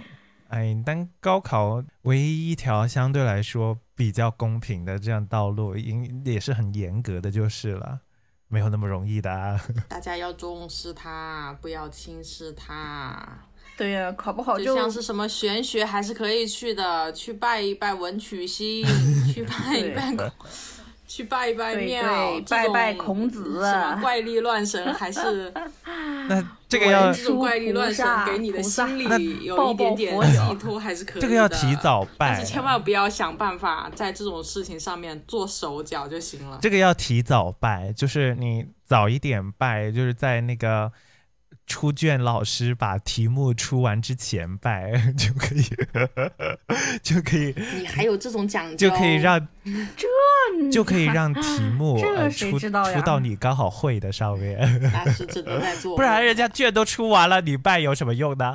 [0.48, 8.00] 哎，但高考唯一一条相对来说比较公平的这样道路，应也是很严格的，就是了，
[8.48, 9.60] 没有那么容易的、啊。
[9.88, 13.38] 大家要重视它，不要轻视它。
[13.76, 18.86] 对呀、考不好就就像是什么玄学还是可以去的，去拜一拜文曲星，
[19.30, 20.30] 去拜一拜孔，
[21.06, 25.52] 去拜一拜庙，拜拜孔子啊什么怪力乱神， 还是
[26.28, 31.20] 那这个要这种怪力乱神给你的心理有一点点寄托，还是可以的。
[31.20, 36.58] 这个要提早拜但是千万不要想办法在这种事情上面做手脚就行了。
[36.60, 40.90] 这个要提早拜，就是你早一点拜，就是在那个
[41.68, 45.62] 出卷老师把题目出完之前拜 就可以，
[47.02, 49.40] 就可以你还有这种讲究，就可以让
[49.96, 50.06] 这
[50.70, 51.98] 就可以让题目
[52.30, 54.58] 出谁知道呀出到你刚好会的上面，
[54.92, 58.54] 那是真的在做，不然人家卷都出完了，你拜有什么用呢？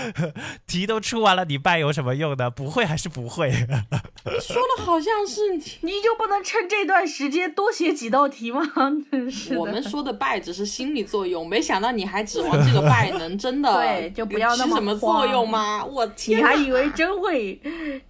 [0.66, 2.50] 题都出完了，你拜有什么用呢？
[2.50, 3.50] 不会还是不会？
[3.50, 5.40] 说的好像是
[5.82, 8.62] 你就不能趁这段时间多写几道题吗？
[9.10, 9.56] 真是。
[9.56, 15.84] 我们说的拜只是心理作用，没想到你还指望这个拜能真的对就不要那么起什么作用吗？
[15.84, 16.42] 我你天你！
[16.42, 17.60] 还以为真会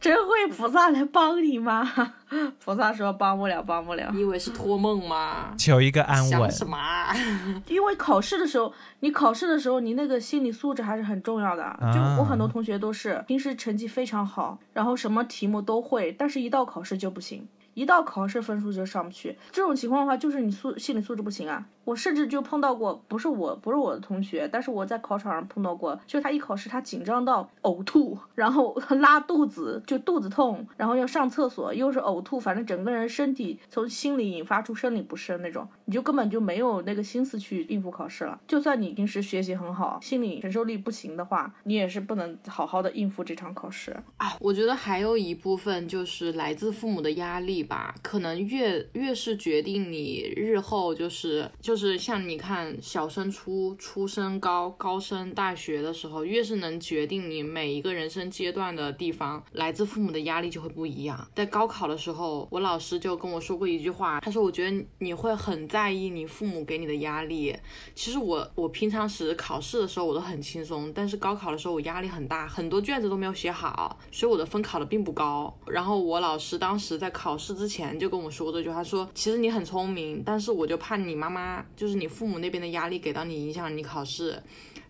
[0.01, 2.15] 真会菩萨来帮你吗？
[2.65, 4.11] 菩萨说帮不了，帮不了。
[4.13, 5.55] 你以为是托梦吗？
[5.59, 6.51] 求一个安稳想。
[6.51, 7.15] 什么啊？
[7.69, 11.77] 因为考试的时候，你考试的时候，你那个心理素质还是很重要的。
[11.95, 17.47] 就我很多同学都是平时成绩非常好，然后什么题目都会，但是一到考试就不行，
[17.79, 19.37] 一到考试分数就上不去。
[19.53, 21.65] 这种情况的话，就是你素心理素质不行啊。
[21.85, 38.39] 我甚至就碰到过，不是我，不是我的同学，但是我在考场上碰到过，就他一考试他紧张到呕吐，然后拉肚子，就肚子痛，然后要上厕所，又是呕吐，反正整个人身体从心理引发出生理不适那种，你就根本就没有那个心思去应付考试了。
[38.47, 43.97] 就算你平时学习很好，心理承受力不行的话，你也是不能好好的应付这场考试。
[44.19, 61.29] 啊，我觉得还有一部分就是来自父母的压力吧，可能越越是决定你日后就是就是像你看小升初、初升高、高升大学的时候，越是能决定你每一个人生阶段的地方，来自父母的压力就会不一样。
[61.37, 67.55] 在高考的时候，我老师就跟我说过一句话，他说我觉得你会很在意你父母给你的压力。
[67.95, 75.55] 其实我我平常时考试的时候我都很轻松，但是高考的时候我压力很大，很多卷子都没有写好，所以我的分考的并不高。
[75.67, 84.41] 然后我老师当时在考试之前就跟我说这句话，说其实你很聪明，但是我就怕你妈妈就是你父母那边的压力给到你，影响你考试。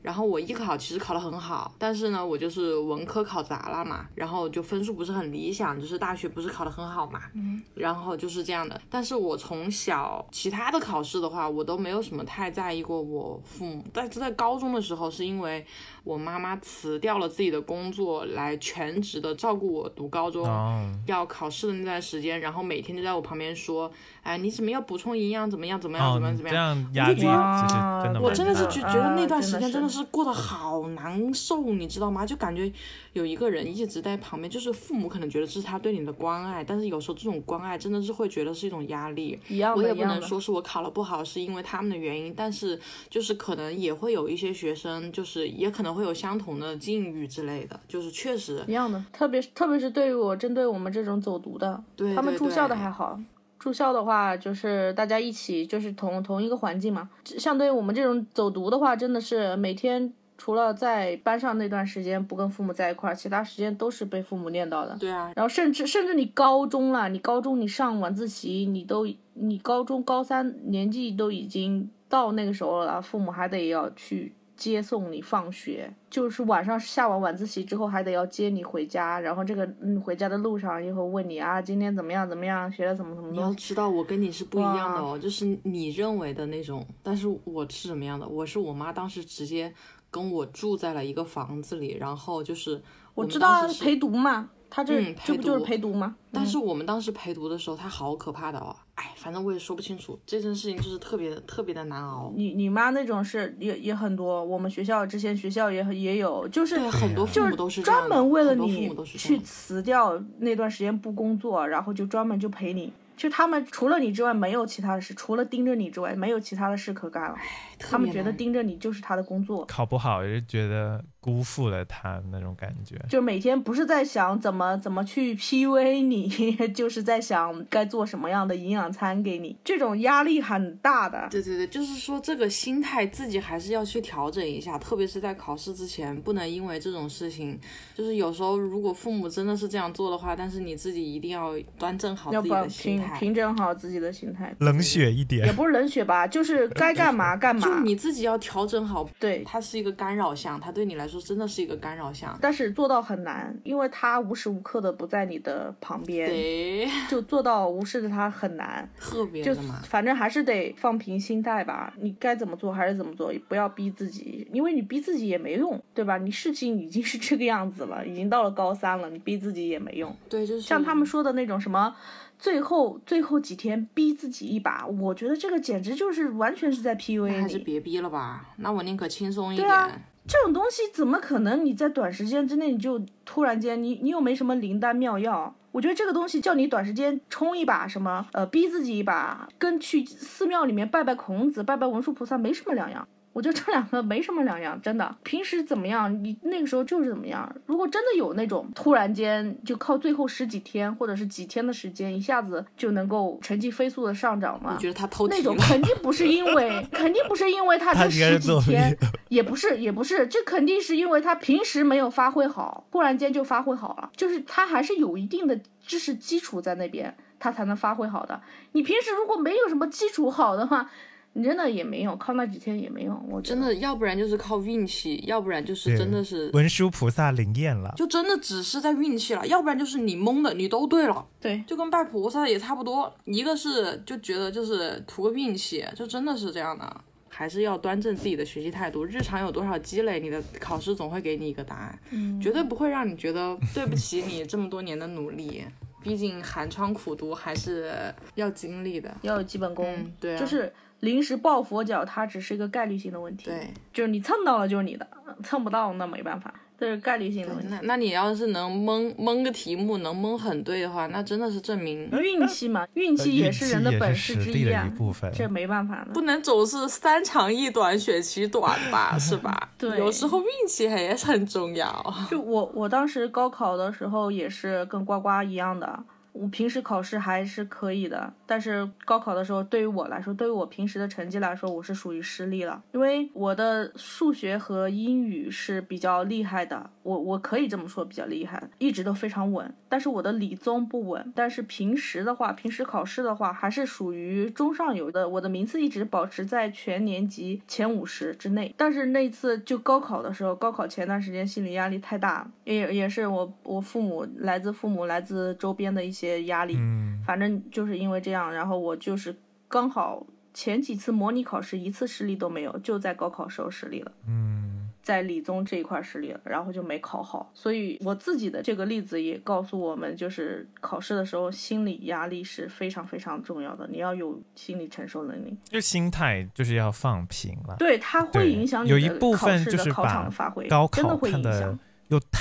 [0.01, 8.81] 然后我艺考其实考得很好，但是呢，我就是文科考砸了嘛，然后就分数不是很理想，就是大学不是考得很好嘛，嗯，然后就是这样的。
[8.89, 13.85] 但是我从小其他的考试的话，我都没有什么太在意过我父母。
[13.93, 15.67] 但是在高中的时候，是因为
[16.09, 20.43] 我妈妈辞掉了自己的工作，来全职的照顾我读高中。
[20.47, 23.93] 哦，要考试的那段时间，然后每天就在我旁边说
[24.25, 25.51] ：“哎，你怎么要补充营养？
[25.51, 25.79] 怎么样？
[25.79, 26.11] 怎么样？
[26.11, 26.37] 哦怎么样？
[26.39, 32.25] 怎么这样？”样压力其实真的我真的是大觉觉得那段时间真的是是过得好难受，你知道吗？
[32.25, 32.73] 就感觉
[33.13, 39.39] 有一个人一直在旁边，就是父母可能觉得这是他对你的关爱，但是有时候这种关爱真的是会觉得是一种压力。
[39.49, 40.01] 一样我的，一样的。
[40.01, 42.81] 也不能说是我考了不好是因为他们的原因，但是
[43.11, 51.83] 就是可能也会有一些学生，就是也可能会有相同的境遇之类的，就是确实一样的，特别是特别是对于我针对我们这种走读的，
[52.15, 53.19] 他们住校的还好。
[53.59, 57.11] 住校的话，就是大家一起，就是同同一个环境嘛。
[57.25, 64.97] 相对于我们这种走读的话，真的是每天除了在班上那段时间不跟父母在一块儿，其他时间都是被父母念叨的。
[65.01, 83.55] 对啊，然后甚至甚至你高中了，你高中你上晚自习，你都你高中高三年纪都已经到那个时候了，父母还得要去接送你放学，就是晚上下完晚自习之后还得要接你回家，然后这个嗯回家的路上也会问你啊今天怎么样怎么样，学了怎么怎么你要。
[83.55, 88.27] 知道，我跟你是不一样的哦，就是你认为的那种，但是我是什么样的？
[88.27, 89.73] 我是我妈当时直接
[90.11, 92.83] 跟我住在了一个房子里，然后就是们
[93.15, 96.17] 我知道陪读嘛，他这、嗯这不就是陪读吗？
[96.33, 98.75] 但是我们当时陪读的时候，他好可怕的哦！
[98.95, 102.33] 哎，反正我也说不清楚，这件事情就是特别特别的难熬。
[102.35, 112.93] 你你妈那种事也也很多，我们学校之前学校也也有，就是，很多父就母都是专门为了你去辞掉那段时间不工作，然后就专门就陪你。
[113.17, 117.37] 就他们除了你之外没有其他的事，除了盯着你之外没有其他的事可干了。
[117.79, 119.65] 他们觉得盯着你就是他的工作。
[119.67, 122.97] 考不好就觉得辜负了他那种感觉。
[123.09, 126.29] 就每天不是在想怎么怎么去 PUA 你，
[126.75, 131.29] 就是在想该做什么样的营养餐给你，这种压力很大的。
[131.31, 137.59] 对对对，就是说这个心态自己还是要去调整一下，特别是在考试之前，不能因为这种事情，
[137.95, 143.19] 就是有时候如果父母真的是这样做的话，但是你自己一定要端正好自己要的心态。
[143.19, 147.68] 平平整好自己的心态，冷血一点也，不是冷血吧，就是该干嘛 干嘛。
[147.69, 152.37] 就你自己要调整好，对，它是一个干扰项，它对你来说真的是一个干扰项。
[152.41, 158.89] 但是做到很难，因为它无时无刻的不在你的旁边，就做到无视的他很难。
[158.99, 159.55] 特别就。
[159.85, 166.17] 反正还是得放平心态吧，你该怎么做还是怎么做，不要逼自己，因为你逼自己也没用，对吧？
[166.19, 170.15] 你事情已经是这个样子了，已经到了高三了，你逼自己也没用。
[170.29, 171.95] 对，就是像他们说的那种什么，
[172.39, 177.41] 最后最后几天逼自己一把，我觉得这个简直就是完全是在 PUA 你。
[177.41, 180.01] 还是别逼了吧，那我宁可轻松一对啊点。
[180.27, 185.55] 这种东西怎么可能你在短时间之内你就突然间你你又没什么灵丹妙药？
[185.73, 193.07] 我觉得这个东西叫你短时间冲一把什么呃逼自己一把，跟去寺庙里面拜拜孔子、拜拜文殊菩萨没什么两样。
[193.33, 195.15] 我觉得这两个没什么两样，真的。
[195.23, 197.49] 平时怎么样，你那个时候就是怎么样。
[197.67, 204.79] 如果真的有那种突然间就靠最后十几天或者是几天的时间，一下子就能够成绩飞速的上涨嘛你？
[204.83, 205.39] 觉得他偷题了。
[205.39, 208.97] 那种肯定不是因为， 肯定不是因为他他这十几天，
[209.29, 218.41] 也不是，也不是，这肯定是因为他平时没有发挥好，忽然间就发挥好了，就是他还是有一定的知识基础在那边，他才能发挥好的。
[218.73, 220.91] 你平时如果没有什么基础好的话，
[221.35, 223.17] 你真的也没用，靠那几天也没用。
[223.31, 227.93] 我真的，要不然就是靠运气，要不然就是真的是，文殊菩萨灵验了。
[227.97, 233.15] 就真的只是在运气了，要不然就是你蒙的，你都对了，对，就跟拜菩萨也差不多。
[233.25, 237.01] 一个是就觉得就是图个运气，就真的是这样的。
[237.31, 245.63] 还是要端正自己的学习态度，日常有多少积累，你的考试总会给你一个答案，嗯绝对不会让你觉得对不起你这么多年的努力。
[246.03, 247.93] 毕竟寒窗苦读还是
[248.35, 249.15] 要经历的。
[249.23, 253.47] 要有基本功，嗯，对啊，就是临时抱佛脚，它只是一个概率性的问题。
[253.47, 253.69] 对。
[253.93, 255.07] 就是你蹭到了就是你的，
[255.43, 257.69] 蹭不到那没办法，这是概率性的问题。
[257.71, 264.89] 那那你要是能蒙蒙个题目，能蒙很对的话，那真的是证明运气嘛，运气也是人的本事之一啊。
[265.35, 266.13] 这没办法的。
[266.13, 269.71] 不能总是三长一短选其短吧，是吧？
[269.79, 272.15] 对有时候运气也是很重要。
[272.31, 275.99] 就我我当时高考的时候也是跟呱呱一样的，
[276.41, 309.35] 我平时考试还是可以的，但是高考的时候对于我来说，对于我平时的成绩来说，我是属于失利了，因为我的数学和英语是比较厉害的，我我可以这么说比较厉害，一直都非常稳，但是我的理综不稳，但是平时的话，平时考试的话还是属于中上游的，我的名次一直保持在全年级前五十之内，但是那次就高考的时候，高考前段时间心理压力太大了，也也是我我父母来自父母来自周边的一些压力，嗯，反正就是因为这样，然后我就是
[309.67, 314.13] 刚好前几次模拟考试一次失利都没有，就在高考时候失利了。
[314.27, 314.78] 嗯，
[315.09, 317.51] 在理综这一块失利了，然后就没考好。
[317.55, 325.57] 所以我自己的这个例子也告诉我们，就是考试的时候心理压力是非常非常重要的，你要有心理承受能力。
[325.65, 327.77] 就心态就是要放平了。
[327.79, 331.43] 对，它会影响你的有一部分考试就是的考场把的发挥，高真的考看会影响
[331.73, 331.79] 的。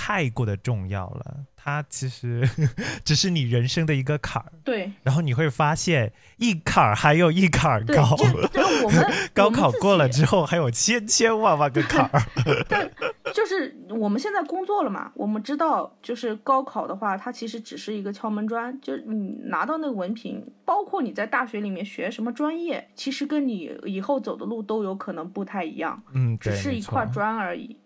[0.07, 2.47] 又太过的重要了，它其实
[3.03, 12.21] 只是你人生的一个坎儿，对然后你会发现一坎儿还有一坎儿对，高，就就我们 高考过了之后还有千千万万个坎儿。
[12.69, 12.89] 但
[13.33, 27.77] 就是我们现在工作了嘛，我们知道，就是高考的话，它其实只是一个敲门砖，就是你拿到那个文凭，包括你在大学里面学什么专业，其实跟你以后走的路都有可能不太一样，嗯，只是一块砖而已。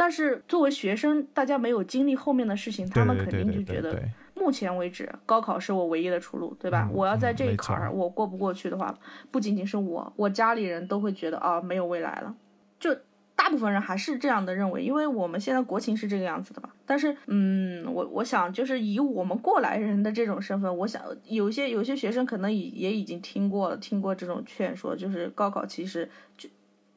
[0.00, 4.02] 但是作为学生，大家没有经历后面的事情，他们肯定就觉得
[4.34, 6.88] 目前为止，高考是我唯一的出路，对吧？
[6.90, 8.98] 嗯我要在这一坎儿我过不过去的话，
[9.30, 12.34] 不仅仅是我，我家里人都会觉得啊没有未来了。
[12.78, 12.96] 就
[13.36, 16.70] 大部分人还是这样的认为，因为我们现在国情是这个样子的嘛。
[16.86, 26.48] 但是，嗯，我我想就是以我们过来人的这种身份，我想有些有些学生可能也也已经听过了，听过这种劝说，就是高考其实就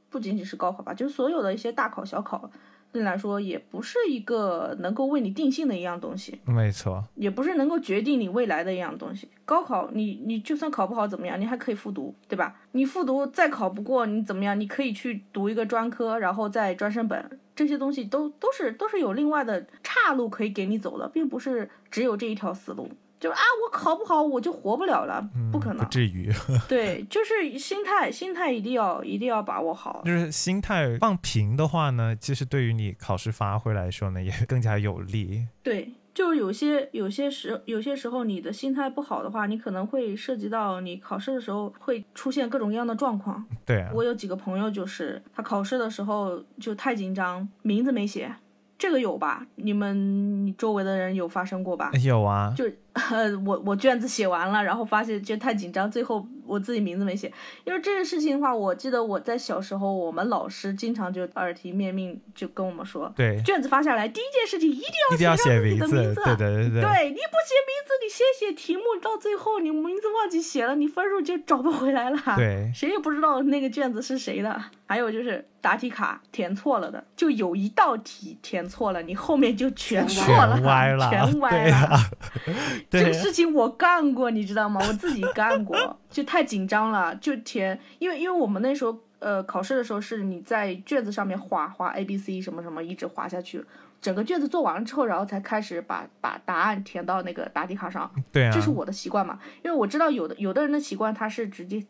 [0.09, 2.49] 不仅仅是高考吧，就是所有的一些大考小考。
[2.93, 6.39] 对你来说，也不是一个能够为你定性的一样东西。
[6.45, 9.27] 没错，也不是能够决定你未来的一样东西。
[9.43, 12.55] 高考你你就算考不好怎么样，你还可以复读，对吧？
[12.73, 14.57] 你复读再考不过你怎么样？
[14.57, 22.87] 你可以去读一个专科，然后再专升本，这些东西都都是都是有另外的岔路可以给你走的，并不是只有这一条死路。
[23.23, 26.29] 就是啊，我考不好我就活不了了，不可能，不至于。
[26.67, 30.01] 对，就是心态，心态一定要一定要把握好。
[30.03, 35.47] 就是心态放平的话呢，其实对于你考试发挥来说呢，也更加有利。
[35.63, 43.45] 对，就是有些有些时有些时候你的心态不好的话，你可能会涉及到你考试的时候会出现各种各样的状况。
[43.65, 48.35] 对啊，我有几个朋友就是他考试的时候就太紧张，名字没写。
[48.75, 49.47] 这个有吧？
[49.55, 51.89] 你们你周围的人有发生过吧？
[52.03, 52.65] 有啊，就
[53.11, 57.31] 呃，我 我卷子写完了，然后发现就太紧张，最后我自己名字没写。
[57.63, 72.17] 因为这个事情的话，我记得我在小时候，我们老师经常就耳提面命就跟我们说，对，卷子发下来第一件事情一定要写上自己的名字，对对对对，对，你不写名字，你先写题目，到最后你名字忘记写了，你分数就找不回来了。
[72.35, 74.63] 对，谁也不知道那个卷子是谁的。
[74.85, 81.99] 还有就是答题卡填错了的，就有一道题填错了，你后面就全错了，全歪了，全歪了。
[82.89, 84.79] 这个事情我干过，你知道吗？
[84.87, 85.75] 我自己干过，
[86.09, 93.63] 就太紧张了，就填，因为因为我们那时候呃考试的时候是你在卷子上面划划 A B C 什么什么，一直划下去，
[94.01, 98.11] 整个卷子做完了之后，然后才开始把把答案填到那个答题卡上。
[98.31, 101.85] 对啊，这是我的习惯嘛，因为我知道有的有的人的习惯他是直接。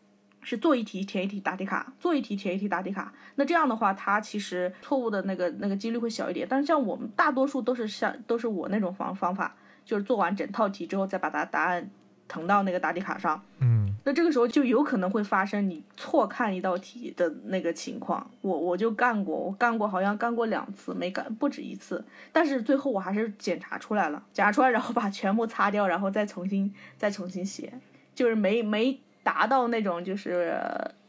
[0.46, 3.10] 是做一题填一题答题卡，做一题填一题答题卡。
[3.36, 6.46] 那这样的话，它其实错误的那个那个几率会小一点。
[6.46, 11.90] 但是像我们大多数都是像都是我那种方方法，就是做完整套题之后再把它答案
[12.26, 13.42] 腾到那个答题卡上。
[13.60, 18.30] 嗯，那这个时候就有可能会发生你错看一道题的那个情况。
[18.40, 22.04] 我我就干过，我干过，好像干过两次，没干不止一次。
[22.32, 27.72] 但是最后我还是检查出来了，检查出来然后把全部擦掉，然后再重新再重新写，
[28.14, 29.00] 就是没没。
[29.24, 30.54] 达到那种就是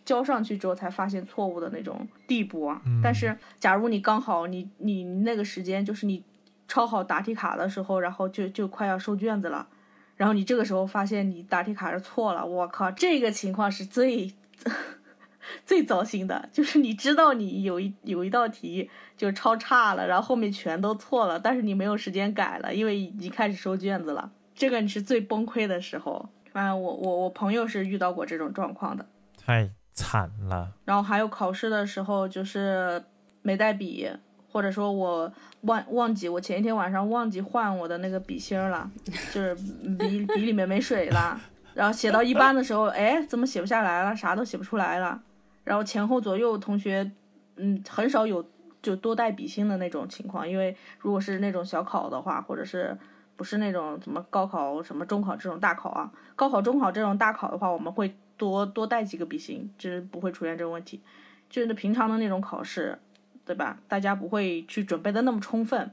[0.06, 2.82] 交上去之后才发现错误的那种地步啊！
[3.04, 6.24] 但是假如你刚好你你那个时间就是你
[6.68, 9.68] 抄好答题卡的时候，然后就就快要收卷子了，
[10.16, 14.34] 然后你这个时候发现你答题卡是错了，我靠，这个情况是最
[15.66, 26.30] 最糟心的，就是你知道你有一有一道题就抄差了，然后后面全都错了，但是你没有时间改了，因为已经开始收卷子了，这个你是最崩溃的时候。
[26.52, 29.06] 反正，我我我朋友是遇到过这种状况的，
[29.38, 30.72] 太惨了。
[30.86, 33.04] 然后还有考试的时候，就是
[33.42, 34.10] 没带笔，
[34.56, 35.30] 或者说我
[35.64, 38.90] 忘忘记，我前一天晚上忘记换我的那个笔芯了，
[39.34, 39.54] 就是
[40.00, 41.38] 笔笔里面没水了。
[41.74, 44.16] 然后写到一半的时候，哎，怎么写不下来了？
[44.16, 45.22] 啥都写不出来了。
[45.66, 47.12] 然后前后左右同学，
[47.58, 48.46] 嗯，很少有
[48.82, 52.98] 就多带笔芯的那种情况，因为如果是那种小考的话，或者是。
[53.38, 61.02] 不是那种什么高考、什么中考这种大考啊，高考、中考这种大考的话，我们会多多带几个笔芯，就是不会出现这个问题。
[61.50, 62.98] 就是平常的那种考试，
[63.46, 63.80] 对吧？
[63.88, 65.92] 大家不会去准备的那么充分，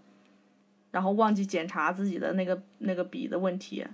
[0.91, 3.87] 然后忘记检查自己的那个那个笔的问题，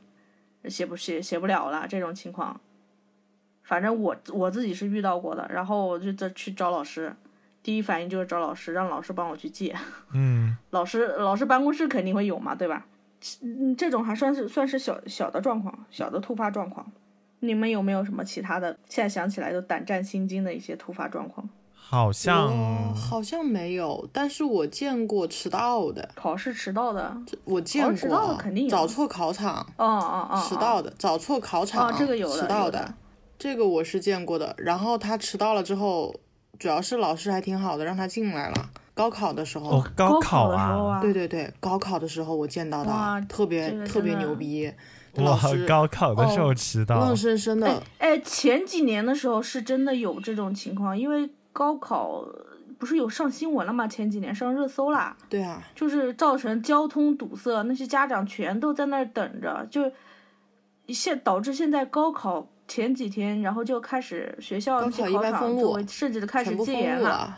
[0.64, 2.60] 写不写写不了了这种情况。
[3.62, 7.14] 反正我我自己是遇到过的，然后我就再去找老师，
[7.62, 9.76] 第一反应就是找老师，让老师帮我去借。
[10.12, 12.86] 嗯， 老师老师办公室肯定会有嘛，对吧？
[13.42, 16.90] 嗯，这种还算是算是小小的状况，小的突发状况。
[17.40, 18.78] 你们有没有什么其他的？
[18.88, 21.48] 现在想起来都胆战心惊的一些突发状况？
[21.90, 32.92] 好像好像没有，但是我见过迟到的，考试迟到的，我见过迟到的肯定有，找错考场，哦哦哦，迟到的，找错考场，这个有迟到的，
[33.38, 34.54] 这个我是见过的。
[34.58, 36.14] 然后他迟到了之后，
[36.58, 38.68] 主要是老师还挺好的，让他进来了。
[38.92, 44.70] 高考的时候，高考啊，对对对，高考的时候我见到的，特别特别牛逼。
[45.14, 47.82] 哇，高考的时候迟到，愣生生的。
[47.96, 52.24] 哎，前几年的时候是真的有这种情况，因为高考
[52.78, 53.88] 不是有上新闻了吗？
[53.88, 55.16] 前几年上热搜啦。
[55.28, 59.90] 对啊，就是造成交通堵塞，那些家长全都在那儿等着，就
[60.88, 67.36] 现导致现在高考前几天，然后就开始学校高考一般封路，甚至开始戒严了。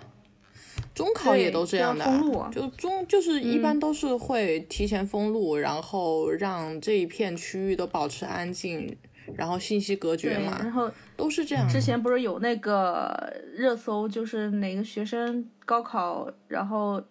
[0.92, 2.04] 中考也都这样的，
[2.52, 8.94] 就中就是一般都是会提前封路，然后让这一片区域都保持安静，
[9.36, 11.68] 然后信息隔绝嘛，然后都是这样。
[11.68, 17.02] 之前不是有那个热搜，就是哪个学生高考，然后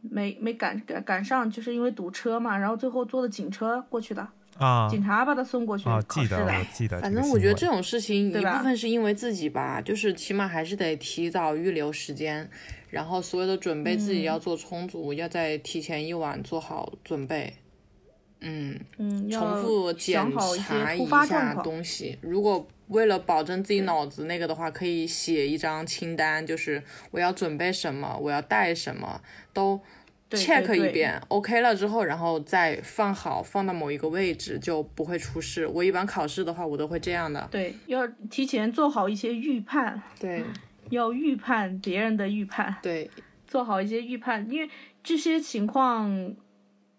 [0.00, 4.26] 没没赶赶赶上，就是因为堵车嘛，然后最后坐的警车过去的。
[4.58, 4.88] 啊！
[4.88, 6.98] 警察把他送过去考试的，记得。
[6.98, 12.48] 反正我觉得这种事情一部分是因为自己吧，就是起码还是得提早预留时间，
[12.88, 17.52] 然后所有的准备自己要做充足，要在提前一晚做好准备。
[18.40, 22.18] 嗯嗯，重复检查一下东西。
[22.20, 29.20] 如果为了保证自己脑子那个的话，可以写一张清单，就是我要准备什么，我要带什么，
[29.52, 29.80] 都。
[30.28, 35.64] check 对一遍，OK 了之后，然后再放好，放到某一个位置，就不会出事。
[35.68, 37.46] 我一般考试的话，我都会这样的。
[37.48, 40.42] 对，要提前做好一些预判，对
[40.90, 43.08] 要预判别人的预判，对，
[43.46, 44.68] 做好一些预判，因为
[45.04, 46.34] 这些情况，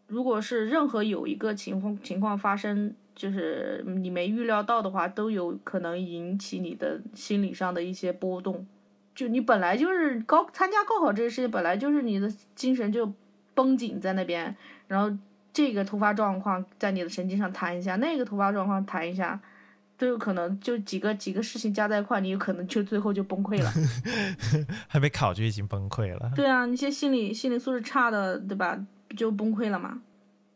[0.07, 8.65] 如果是任何有一个情况情况发生，就是你没预料到的话，都有可能引起你的心理上的一些波动。
[9.13, 13.11] 就你本来就是高参加高考这个事情，本来就是你的精神就
[13.53, 14.55] 绷紧在那边，
[14.87, 15.11] 然后
[15.51, 19.39] 这个突发状况在你的神经上弹一下，那个突发状况弹一下，
[19.97, 23.73] 都有可能就几个几个事情加在一块，你有可能就最后就崩溃了。
[24.87, 26.31] 还没考就已经崩溃了。
[26.35, 28.79] 对啊，那些心理心理素质差的，对吧？
[29.07, 30.01] 不就崩溃了吗。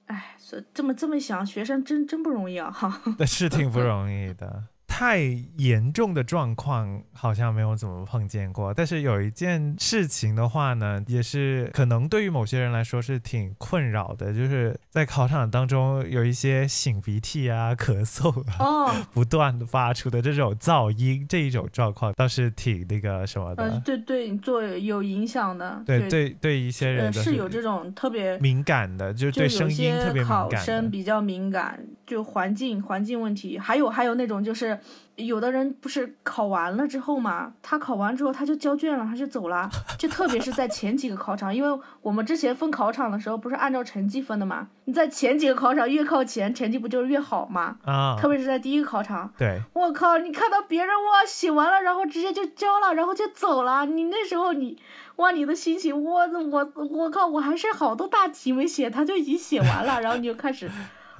[0.07, 2.69] 哎，所以这么这么想，学生真真不容易啊！
[2.69, 4.63] 哈， 是挺不容易的。
[4.91, 5.19] 太
[5.57, 18.57] 严重的状况好像没有怎么碰见过，但是有一件事情的话呢，也是可能对于某些人来说是挺困扰的，就是在考场当中有一些擤鼻涕啊、咳嗽啊，
[18.91, 23.79] 哦，不断的发出的这种噪音，这一种状况倒是挺那个什么呃，的。
[23.85, 30.65] 对对，做有影响的，对对对，一些人呃，是有这种特别，敏感的，就是对声音特别敏考感考。
[30.65, 34.77] 生比较敏感，就环境环境问题，还有还有那种就是。
[35.15, 39.69] 有的人不是考完了之后嘛，他考完之后他就交卷了，他就走了。
[39.99, 47.77] 就特别是在前几个考场，因为我们之前分考场的时候不是按照成绩分的嘛，你在前几个考场越靠前，成绩不就是越好嘛？
[47.83, 54.77] 啊，特别是在第一个考场，对，我靠，你看到别人哇写完了，然后直接就交了，然后就走了，你那时候你
[55.17, 60.69] 哇你的心情，我我我靠，我还是好多大题没写，他就已经写完了，然后你就开始。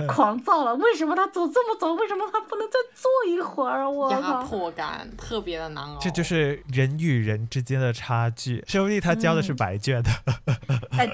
[0.07, 1.93] 狂躁了，为什么他走这么早？
[1.93, 3.89] 为什么他不能再坐一会儿？
[3.89, 4.41] 我压靠！
[4.43, 5.97] 迫感特别的难熬。
[5.99, 8.63] 这就是人与人之间的差距。
[8.67, 10.09] 说不定他交的是白卷的。
[10.97, 11.09] 哎，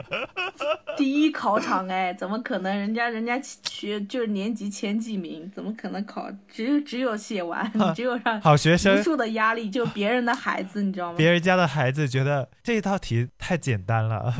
[0.95, 2.77] 第一考场哎，怎么可能？
[2.77, 6.29] 人家人家学就是年级前几名，怎么可能考？
[6.47, 11.15] 只有只有写完，只有让好学生无数的压力，就别人的孩子，你知道吗？
[11.19, 14.33] 别人家的孩子觉得这一道题太简单了。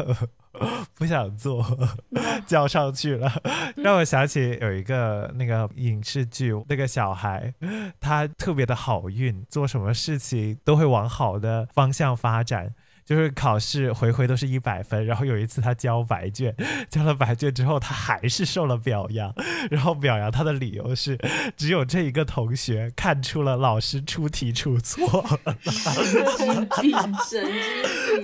[0.93, 1.65] 不想做，
[2.47, 3.31] 叫上去了，
[3.77, 7.53] 让我想起有一个那个影视剧，那个小孩
[7.99, 12.73] 他特别的好运，做什么事情都会往好的方向发展。
[13.07, 16.53] 就是考试回回都是一百分，然后有一次他交白卷，
[16.89, 19.33] 交了白卷之后他还是受了表扬，
[19.71, 21.17] 然后表扬他的理由是
[21.55, 25.25] 只有这一个同学看出了老师出题出错，
[25.63, 26.91] 神经病，
[27.29, 28.21] 神经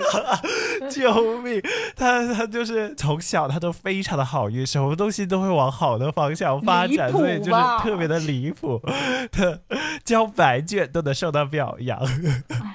[0.78, 1.62] 病，救命！
[1.96, 7.50] 他他就是从小他都非常的好运，什么东西都会往好的方向发展，所以就是
[7.82, 8.78] 特别的离谱。
[9.32, 9.58] 他
[10.04, 11.98] 交白卷都能受到表扬，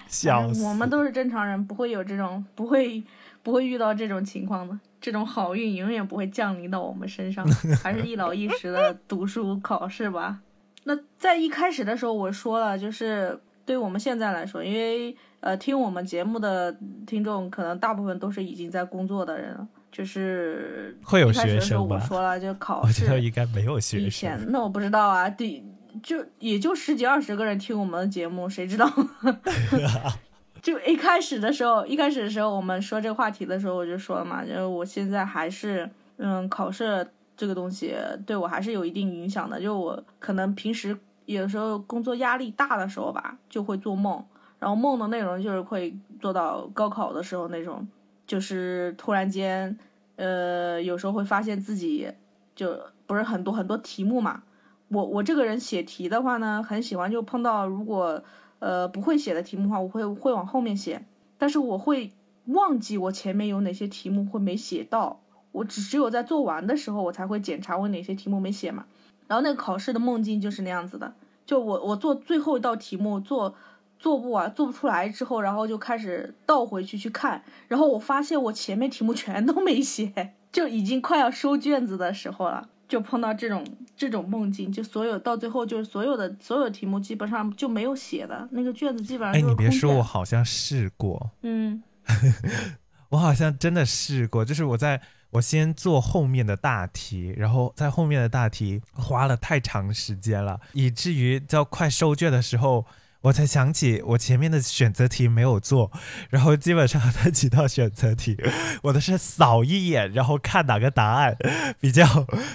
[0.08, 0.64] 笑死！
[0.64, 3.04] 我们都是正常人，不会有这种，不会
[3.44, 4.78] 不会遇到这种情况的。
[5.02, 7.46] 这种好运永远不会降临到我们身上，
[7.82, 10.40] 还是一老一实的读书考试吧。
[10.84, 16.76] 那在一开始的时候我说了，就是对我们现在来说，因为呃听我们节目的
[17.08, 21.96] 听众可能大部分都是已经在工作的人了，就是会有学生吧？
[21.96, 24.30] 我说了，就考试我觉得应该没有学以生。
[24.30, 25.64] 前那我不知道啊，对，
[26.04, 28.86] 就也就十几二十个人听我们的节目，谁知道？
[30.62, 37.08] 就一开始的时候，一开始的时候我们说这个话题的时候，我就说了嘛，就是我现在还是嗯，考试
[37.38, 37.96] 这个东西
[38.26, 39.60] 对我还是有一定影响的。
[39.62, 44.24] 就我可能平时有时候工作压力大的时候吧，就会做梦，
[44.60, 47.88] 然后梦的内容就是会做到高考的时候那种，
[48.28, 49.78] 就是突然间，
[50.18, 52.12] 呃，有时候会发现自己
[52.56, 54.44] 就不是很多很多题目嘛。
[54.90, 58.22] 我我这个人写题的话呢，很喜欢就碰到如果
[58.60, 61.04] 呃不会写的题目话，我会会往后面写，
[61.38, 62.12] 但是我会
[62.46, 65.20] 忘记我前面有哪些题目会没写到，
[65.52, 68.86] 我只只有在做完的时候我才会检查我哪些题目没写嘛。
[69.28, 71.14] 然后那个考试的梦境就是那样子的，
[71.46, 73.54] 就我我做最后一道题目做
[74.00, 82.70] 做不完做不出来之后，然后就开始倒回去去看，然后我发现我前面题目全都没写，就已经快要收卷子的时候了。
[82.90, 83.66] 就碰到这种
[83.96, 91.82] 这种梦境，就所有到最后就是所有的所有题目基本上就没有写的那个卷子基本上哎，你别说，我好像试过，嗯。
[93.10, 102.86] 我好像真的试过，就是我在我先做后面的大题，然后在后面的大题花了太长时间了，以至于到快收卷的时候，
[103.22, 105.92] 我才想起我前面的选择题没有做，
[106.30, 108.38] 然后基本上那几道选择题，
[108.84, 111.36] 我都是扫一眼，然后看哪个答案
[111.80, 112.06] 比较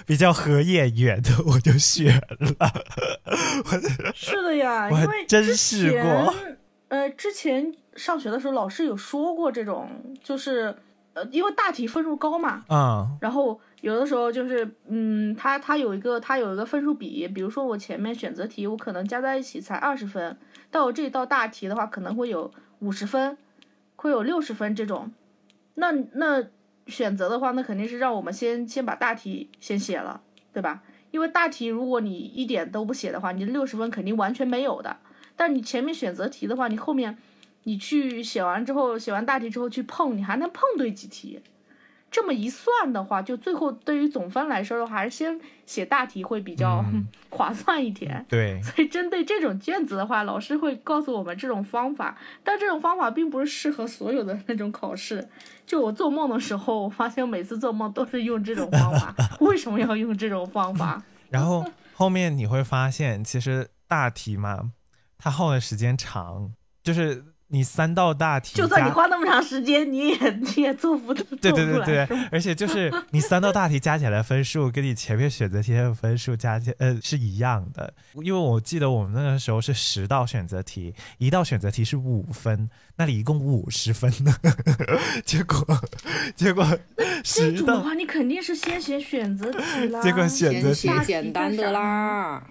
[0.06, 2.72] 比较合眼缘的， 我就选了。
[4.14, 6.34] 是的呀，因为真之试过
[6.88, 9.88] 呃，之前上学的时候老师有说过这种，
[10.22, 10.74] 就是
[11.12, 20.34] 呃，因为大题分数高嘛，嗯然后有的时候就是，嗯，它它有一个它有一个分数比，比如说我前面选择题我可能加在一起才二十分，
[20.70, 23.36] 到我这一道大题的话可能会有五十分，
[23.96, 25.12] 会有六十分这种。
[25.74, 26.42] 那那
[26.86, 30.22] 选择的话，那肯定是让我们先先把大题先写了，
[30.54, 30.82] 对吧？
[31.10, 34.96] 因为大题如果你一点都不写的话，你六十分肯定完全没有的。
[35.36, 37.18] 但你前面选择题的话，你后面
[37.64, 41.42] 你去写完之后，写完大题之后去碰，你还能碰对几题。
[42.14, 48.24] 这么一算的话，就最后对于总分来说的话，还是先写大题会比较、嗯 划算一点。
[48.28, 55.28] 对， 所以针对这种卷子的话，老师会告诉我们这种方法，但这种方法并不是适合所有的那种考试。
[55.66, 59.12] 就我做梦的时候，我发现每次做梦都是用这种方法，
[59.44, 61.02] 为什么要用这种方法？
[61.30, 64.70] 然后后面你会发现，其实大题嘛，
[65.18, 66.52] 它耗的时间长，
[66.84, 84.34] 就是你三道大题，就算你花那么长时间，你也你也做不对对对对对，而且就是你三道大题加起来分数跟你前面选择题的分数加起呃是一样的，因为我记得我们那个时候是十道选择题，一道选择题是五分，那里一共五十分呢，
[85.24, 85.64] 结果
[86.34, 86.66] 结果
[87.22, 90.02] 这种的话，你肯定是先写选择题啦。
[90.02, 92.42] 结果选择题简单的啦。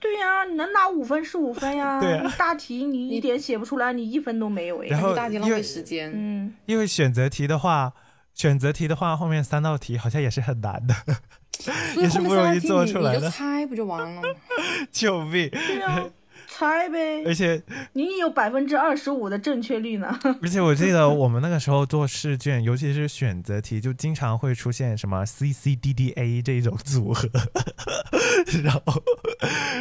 [0.00, 1.98] 对呀、你能拿五分是五分呀。
[2.02, 4.86] 对啊大题你一点写不出来，你一分都没有哎。
[4.88, 6.10] 然后大题浪因为费时间。
[6.14, 7.92] 嗯，因为选择题的话，
[8.34, 10.94] 选择题的话后面三道题好像也是很难的，
[12.00, 14.28] 也是不容易做出来的你就猜不就完了吗？
[14.92, 15.50] 救命！
[15.50, 16.04] 对呀、
[16.48, 17.22] 猜呗。
[17.24, 20.18] 而且你有百分之二十五的正确率呢。
[20.42, 27.28] 而且我记得我们那个时候做试卷，尤其是选择题，就经常会出现什么 C C D D A 这种组合，
[28.64, 29.02] 然后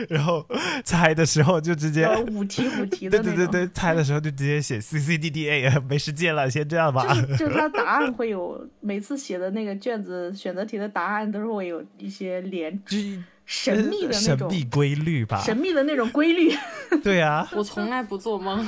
[0.10, 0.46] 然后
[0.84, 2.04] 猜的时候就直接。
[2.04, 3.18] 呃，五题五题的。
[3.18, 7.08] 对对对对，猜的时候就直接写 C C D D A，没时间了，先这样吧。
[7.14, 15.42] 就是就是它答案会有每次写的那个卷子选择题的答案都是会有一些连就是神秘的那种神秘规律吧？
[15.42, 16.54] 神秘的那种规律。
[17.02, 18.64] 对啊，我从来不做梦，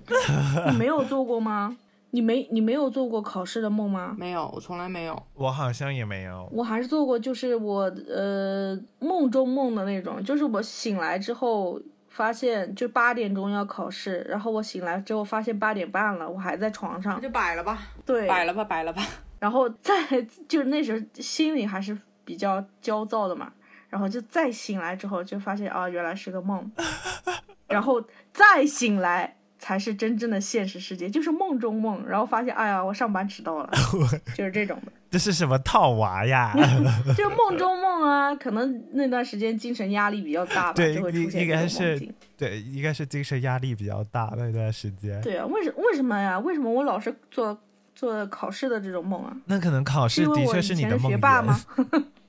[0.70, 1.76] 你没有做过吗？
[2.10, 4.14] 你没你没有做过考试的梦吗？
[4.18, 5.22] 没有，我从来没有。
[5.34, 6.48] 我好像也没有。
[6.52, 19.02] 我还是做过，就是我呃梦中梦的那种，就是我醒来之后发现就八点钟要考试，然后我醒来之后发现八点半了，我还在床上，就摆了吧，对，摆了吧，摆了吧。
[19.38, 19.94] 然后再
[20.48, 23.52] 就是那时候心里还是比较焦躁的嘛，
[23.88, 26.70] 然后就再醒来之后就发现啊原来是个梦，
[27.68, 33.70] 然后再醒来才是真正的现实世界，就是梦中梦，然后发现哎呀我上班迟到了，
[34.36, 34.92] 就是这种的。
[35.10, 36.52] 这是什么套娃呀？
[37.16, 41.98] 就梦中梦啊，可能那段时间精神压力比较大吧，对就会出现应该是。
[42.36, 45.18] 对，应该是精神压力比较大那段时间。
[45.22, 46.38] 对啊，为什为什么呀？
[46.38, 47.58] 为什么我老是做
[47.94, 49.34] 做考试的这种梦啊？
[49.46, 51.58] 那可能考试的确是你的梦学霸魇吗？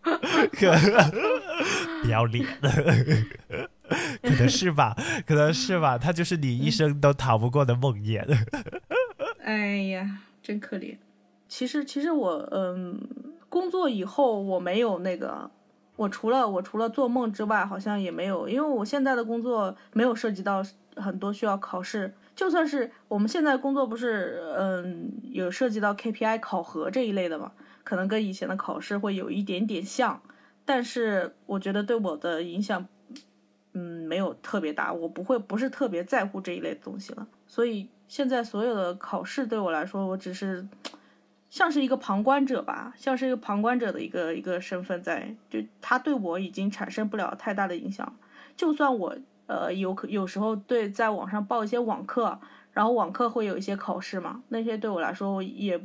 [2.04, 2.46] 不要脸，
[4.22, 4.96] 可能是吧，
[5.26, 8.24] 可能是吧，他就是你一生都逃不过的梦魇。
[9.44, 10.98] 哎呀，真可怜。
[11.48, 13.00] 其实，其实我嗯，
[13.50, 15.50] 工作以后我没有那个，
[15.96, 20.64] 我除了我除了做梦之外，好像也没有，因为我现在的工作没有涉及到
[20.96, 22.14] 很多需要考试。
[22.36, 27.52] 就算是我们现在工作不是嗯有涉及到 KPI 考核这一类的嘛，
[27.84, 30.22] 可能跟以前的考试会有一点点像，
[30.66, 32.86] 但是我觉得对我的影响
[33.74, 37.28] 嗯，没有特别大，我不会不是特别在乎这一类的东西了。
[37.48, 40.68] 所以现在所有的考试对我来说，我只是
[41.50, 48.16] 像是一个旁观者吧，像是一个旁观者的一个一个身份在，就他对我已经产生不了太大的影响。
[48.56, 49.16] 就算我
[49.48, 52.40] 呃有可有时候对在网上报一些网课，
[52.74, 55.80] 然后网课会有一些考试嘛，那些对我来说也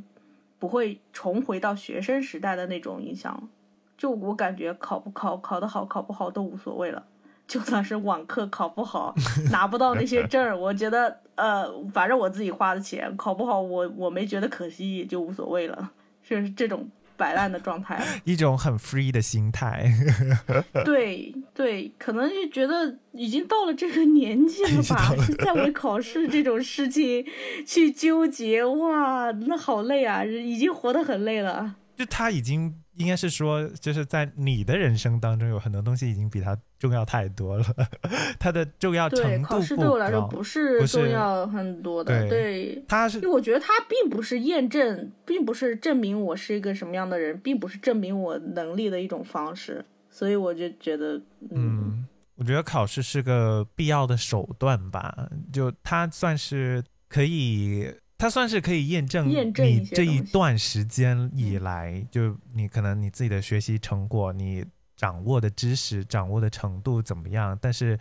[0.65, 3.51] 不会重回到学生时代的那种影响。
[3.99, 7.05] 就我感觉考不考考得好考不好都无所谓了。
[7.47, 9.15] 就算是网课考不好，
[9.51, 15.91] 拿不到那些证，我觉得呃，反正我自己花的钱，考不好我我没觉得可惜，也就无所谓了，
[16.23, 18.03] 就是这种摆烂的状态。
[18.25, 19.85] 一种很 free 的心态，
[20.85, 27.25] 对对，可能就觉得已经到了这个年纪了吧，是在为考试这种事情
[27.67, 31.77] 去纠结，哇，那好累啊，已经活得很累了。
[31.97, 37.65] 就他已经应该是说，就是在你的人生当中有很多东西已经比他重要太多了，
[38.39, 42.85] 他的重要程对，度考试对我来说不是重要很多的，对对。
[42.89, 51.17] 他是因为我觉得他并不是验证，并不是证明我是一个什么样的人，并不是证明我能力的一种方式，所以我就觉得，
[51.51, 64.65] 嗯，嗯，我觉得考试是个必要的手段吧，就它算是可以它算是可以验证验证你这一段时间以来，就你可能你自己的学习成果，你
[64.97, 67.99] 掌握的知识、掌握的程度怎么样，但是。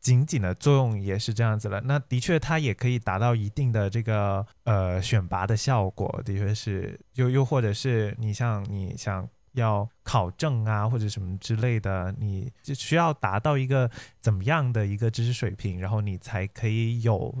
[0.00, 13.90] 仅仅的作用也是这样子了，那的确它也可以达到一定的这个呃选拔的效果，的确是，又又或者是你像你想要考证啊或者什么之类的，你就需要达到一个
[14.20, 17.34] 怎么样的一个知识水平，然后你才可以有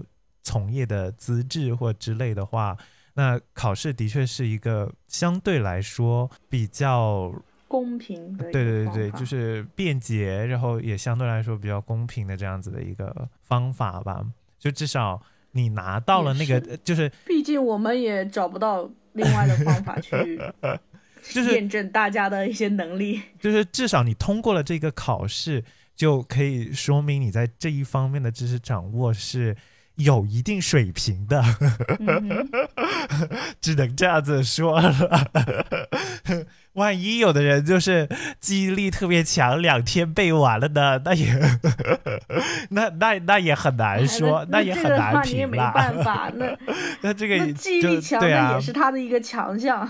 [0.44, 2.76] 从业的资质或之类的话，
[3.14, 7.34] 那考试的确是一个相对来说比较
[7.66, 14.24] 公平的一个对对对，就是便捷，然后也相对来说比较公平的这样子的一个方法吧。
[14.58, 15.20] 就至少
[15.52, 20.40] 你拿到了那个，就是毕竟我们也找不到另外的方法去
[21.30, 23.20] 就是验证大家的一些能力。
[23.40, 25.64] 就是至少你通过了这个考试，
[25.94, 29.56] 就可以说明你在这一方面的知识掌握是
[29.96, 31.42] 有一定水平的，
[33.60, 35.28] 只能这样子说了。
[36.72, 38.08] 万一有的人就是
[38.40, 41.32] 记忆力特别强，两天背完了呢，那也
[42.70, 46.58] 那那那也很难说，哎那也很难评法，那
[47.00, 49.88] 那这个那记忆力强那也，是他的一个强项，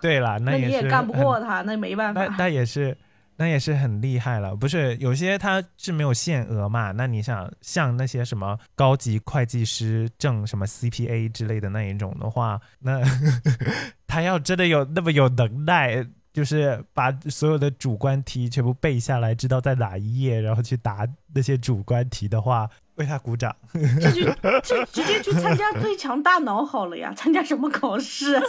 [0.00, 2.24] 对了，那也是你也干不过他，那没办法。
[2.26, 2.36] 那。
[2.38, 2.96] 那也是，
[3.36, 4.56] 那也是很厉害了。
[4.56, 6.92] 不是有些他是没有限额嘛？
[6.92, 13.00] 那你想像那些什么高级会计师证什么 CPA 之类的那一种的话，那
[14.06, 16.06] 他要真的有那么有能耐。
[16.36, 23.56] 就是把所有的主观题全部背下来，知道在哪一页，然后去答那些主观题的话，为他鼓掌。
[23.72, 24.30] 这就
[24.62, 27.10] 这直接去参加最强大脑好了呀！
[27.16, 28.42] 参加什么考试啊？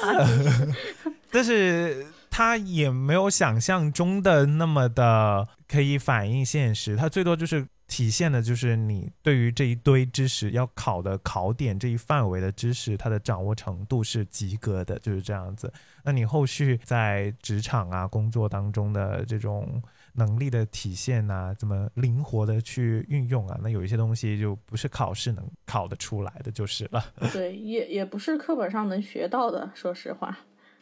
[1.31, 15.71] 但是他也没有想象中的那么的可以反映现实，他最多就是体现的就是你对于这一堆知识要考的考点这一范围的知识，它的掌握程度是及格的，就是这样子。
[16.03, 19.81] 那你后续在职场啊工作当中的这种
[20.13, 27.01] 能力的体现啊，怎么灵活的去运用啊，那有一些东西就不是考试能考得出来的，就是了。
[27.31, 29.71] 对，也也不是课本上能学到的。
[29.73, 30.37] 说实话，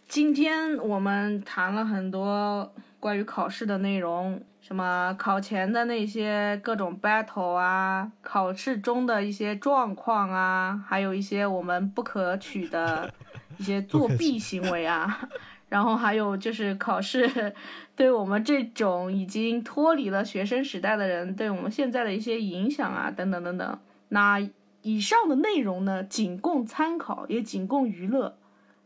[0.07, 13.11] 今天我们谈了很多关于考试的内容，什么考前的那些各种 battle 啊，考试中的一些状况啊，还有一些我们不可取的
[13.57, 15.27] 一些作弊行为啊。
[15.67, 17.53] 然后还有就是考试
[17.95, 23.79] 对我们这种已经脱离了学生时代的人，对我们现在的一些影响啊，等等等等。
[24.09, 24.39] 那
[24.83, 28.37] 以上的内容呢，仅供参考，也仅供娱乐。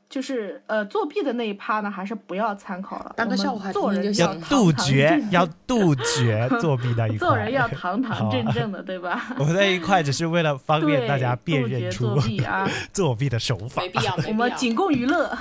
[0.09, 3.03] 就是呃，作弊的那一趴呢，还是不要参考了。
[3.03, 7.27] 我们当个笑话做人就要杜绝，要杜绝作弊那一 块。
[7.27, 9.27] 做人要堂堂正啊正的，对吧？
[9.37, 12.67] 我们那一块只是为了方便，大家辨杜绝认出作弊啊。
[12.91, 13.89] 作弊的手法没。
[13.89, 14.33] 必要，我必要。
[14.33, 15.37] 们仅供娱乐，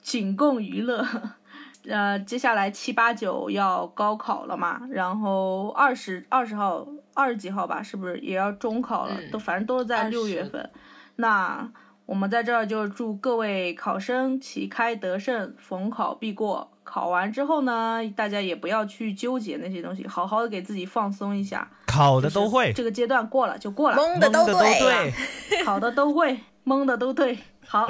[0.00, 1.06] 仅供娱乐。
[1.86, 9.14] 呃，接下来七八九要高考了嘛，然后二十二十号二十几号吧，是不是也要中考了？
[9.20, 10.70] 嗯都反正都是在六月20份。
[11.16, 11.68] 那
[12.06, 16.70] 我们在这儿就祝各位考生旗开得胜，逢考必过。
[16.84, 21.66] 考完之后呢，大家也不要去纠结那些东西，好好的给自己放松一下。
[21.86, 23.96] 考的就是都会，这个阶段过了就过了。
[23.96, 25.12] 蒙的都蒙的都对，
[25.64, 25.80] 考。
[25.80, 27.38] 的都会，蒙的都对。
[27.66, 27.88] 好，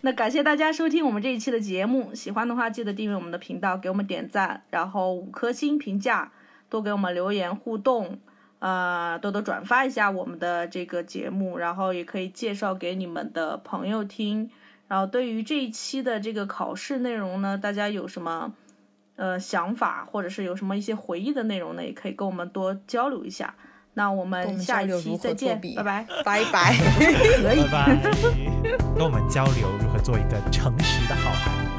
[0.00, 6.32] 那感谢大家收听我们这一期的节目，喜欢的话记得订阅我们的频道，给我们点赞，然后五颗星评价，
[6.68, 8.18] 多给我们留言互动，
[8.62, 14.48] 呃，多多转发一下我们的这个节目，然后也可以介绍给你们的朋友听。
[14.86, 18.52] 然后对于这一期的这个考试内容呢，大家有什么
[19.16, 23.52] 呃想法，或者是有什么一些回忆的内容呢，也可以跟我们多交流一下。
[23.94, 26.06] 那我们们下一期再见，拜拜。
[26.24, 26.76] 拜拜。
[27.42, 27.96] 可以拜。
[27.96, 28.00] 拜，
[28.94, 31.71] 跟我们交流如何做一个诚实的好孩子。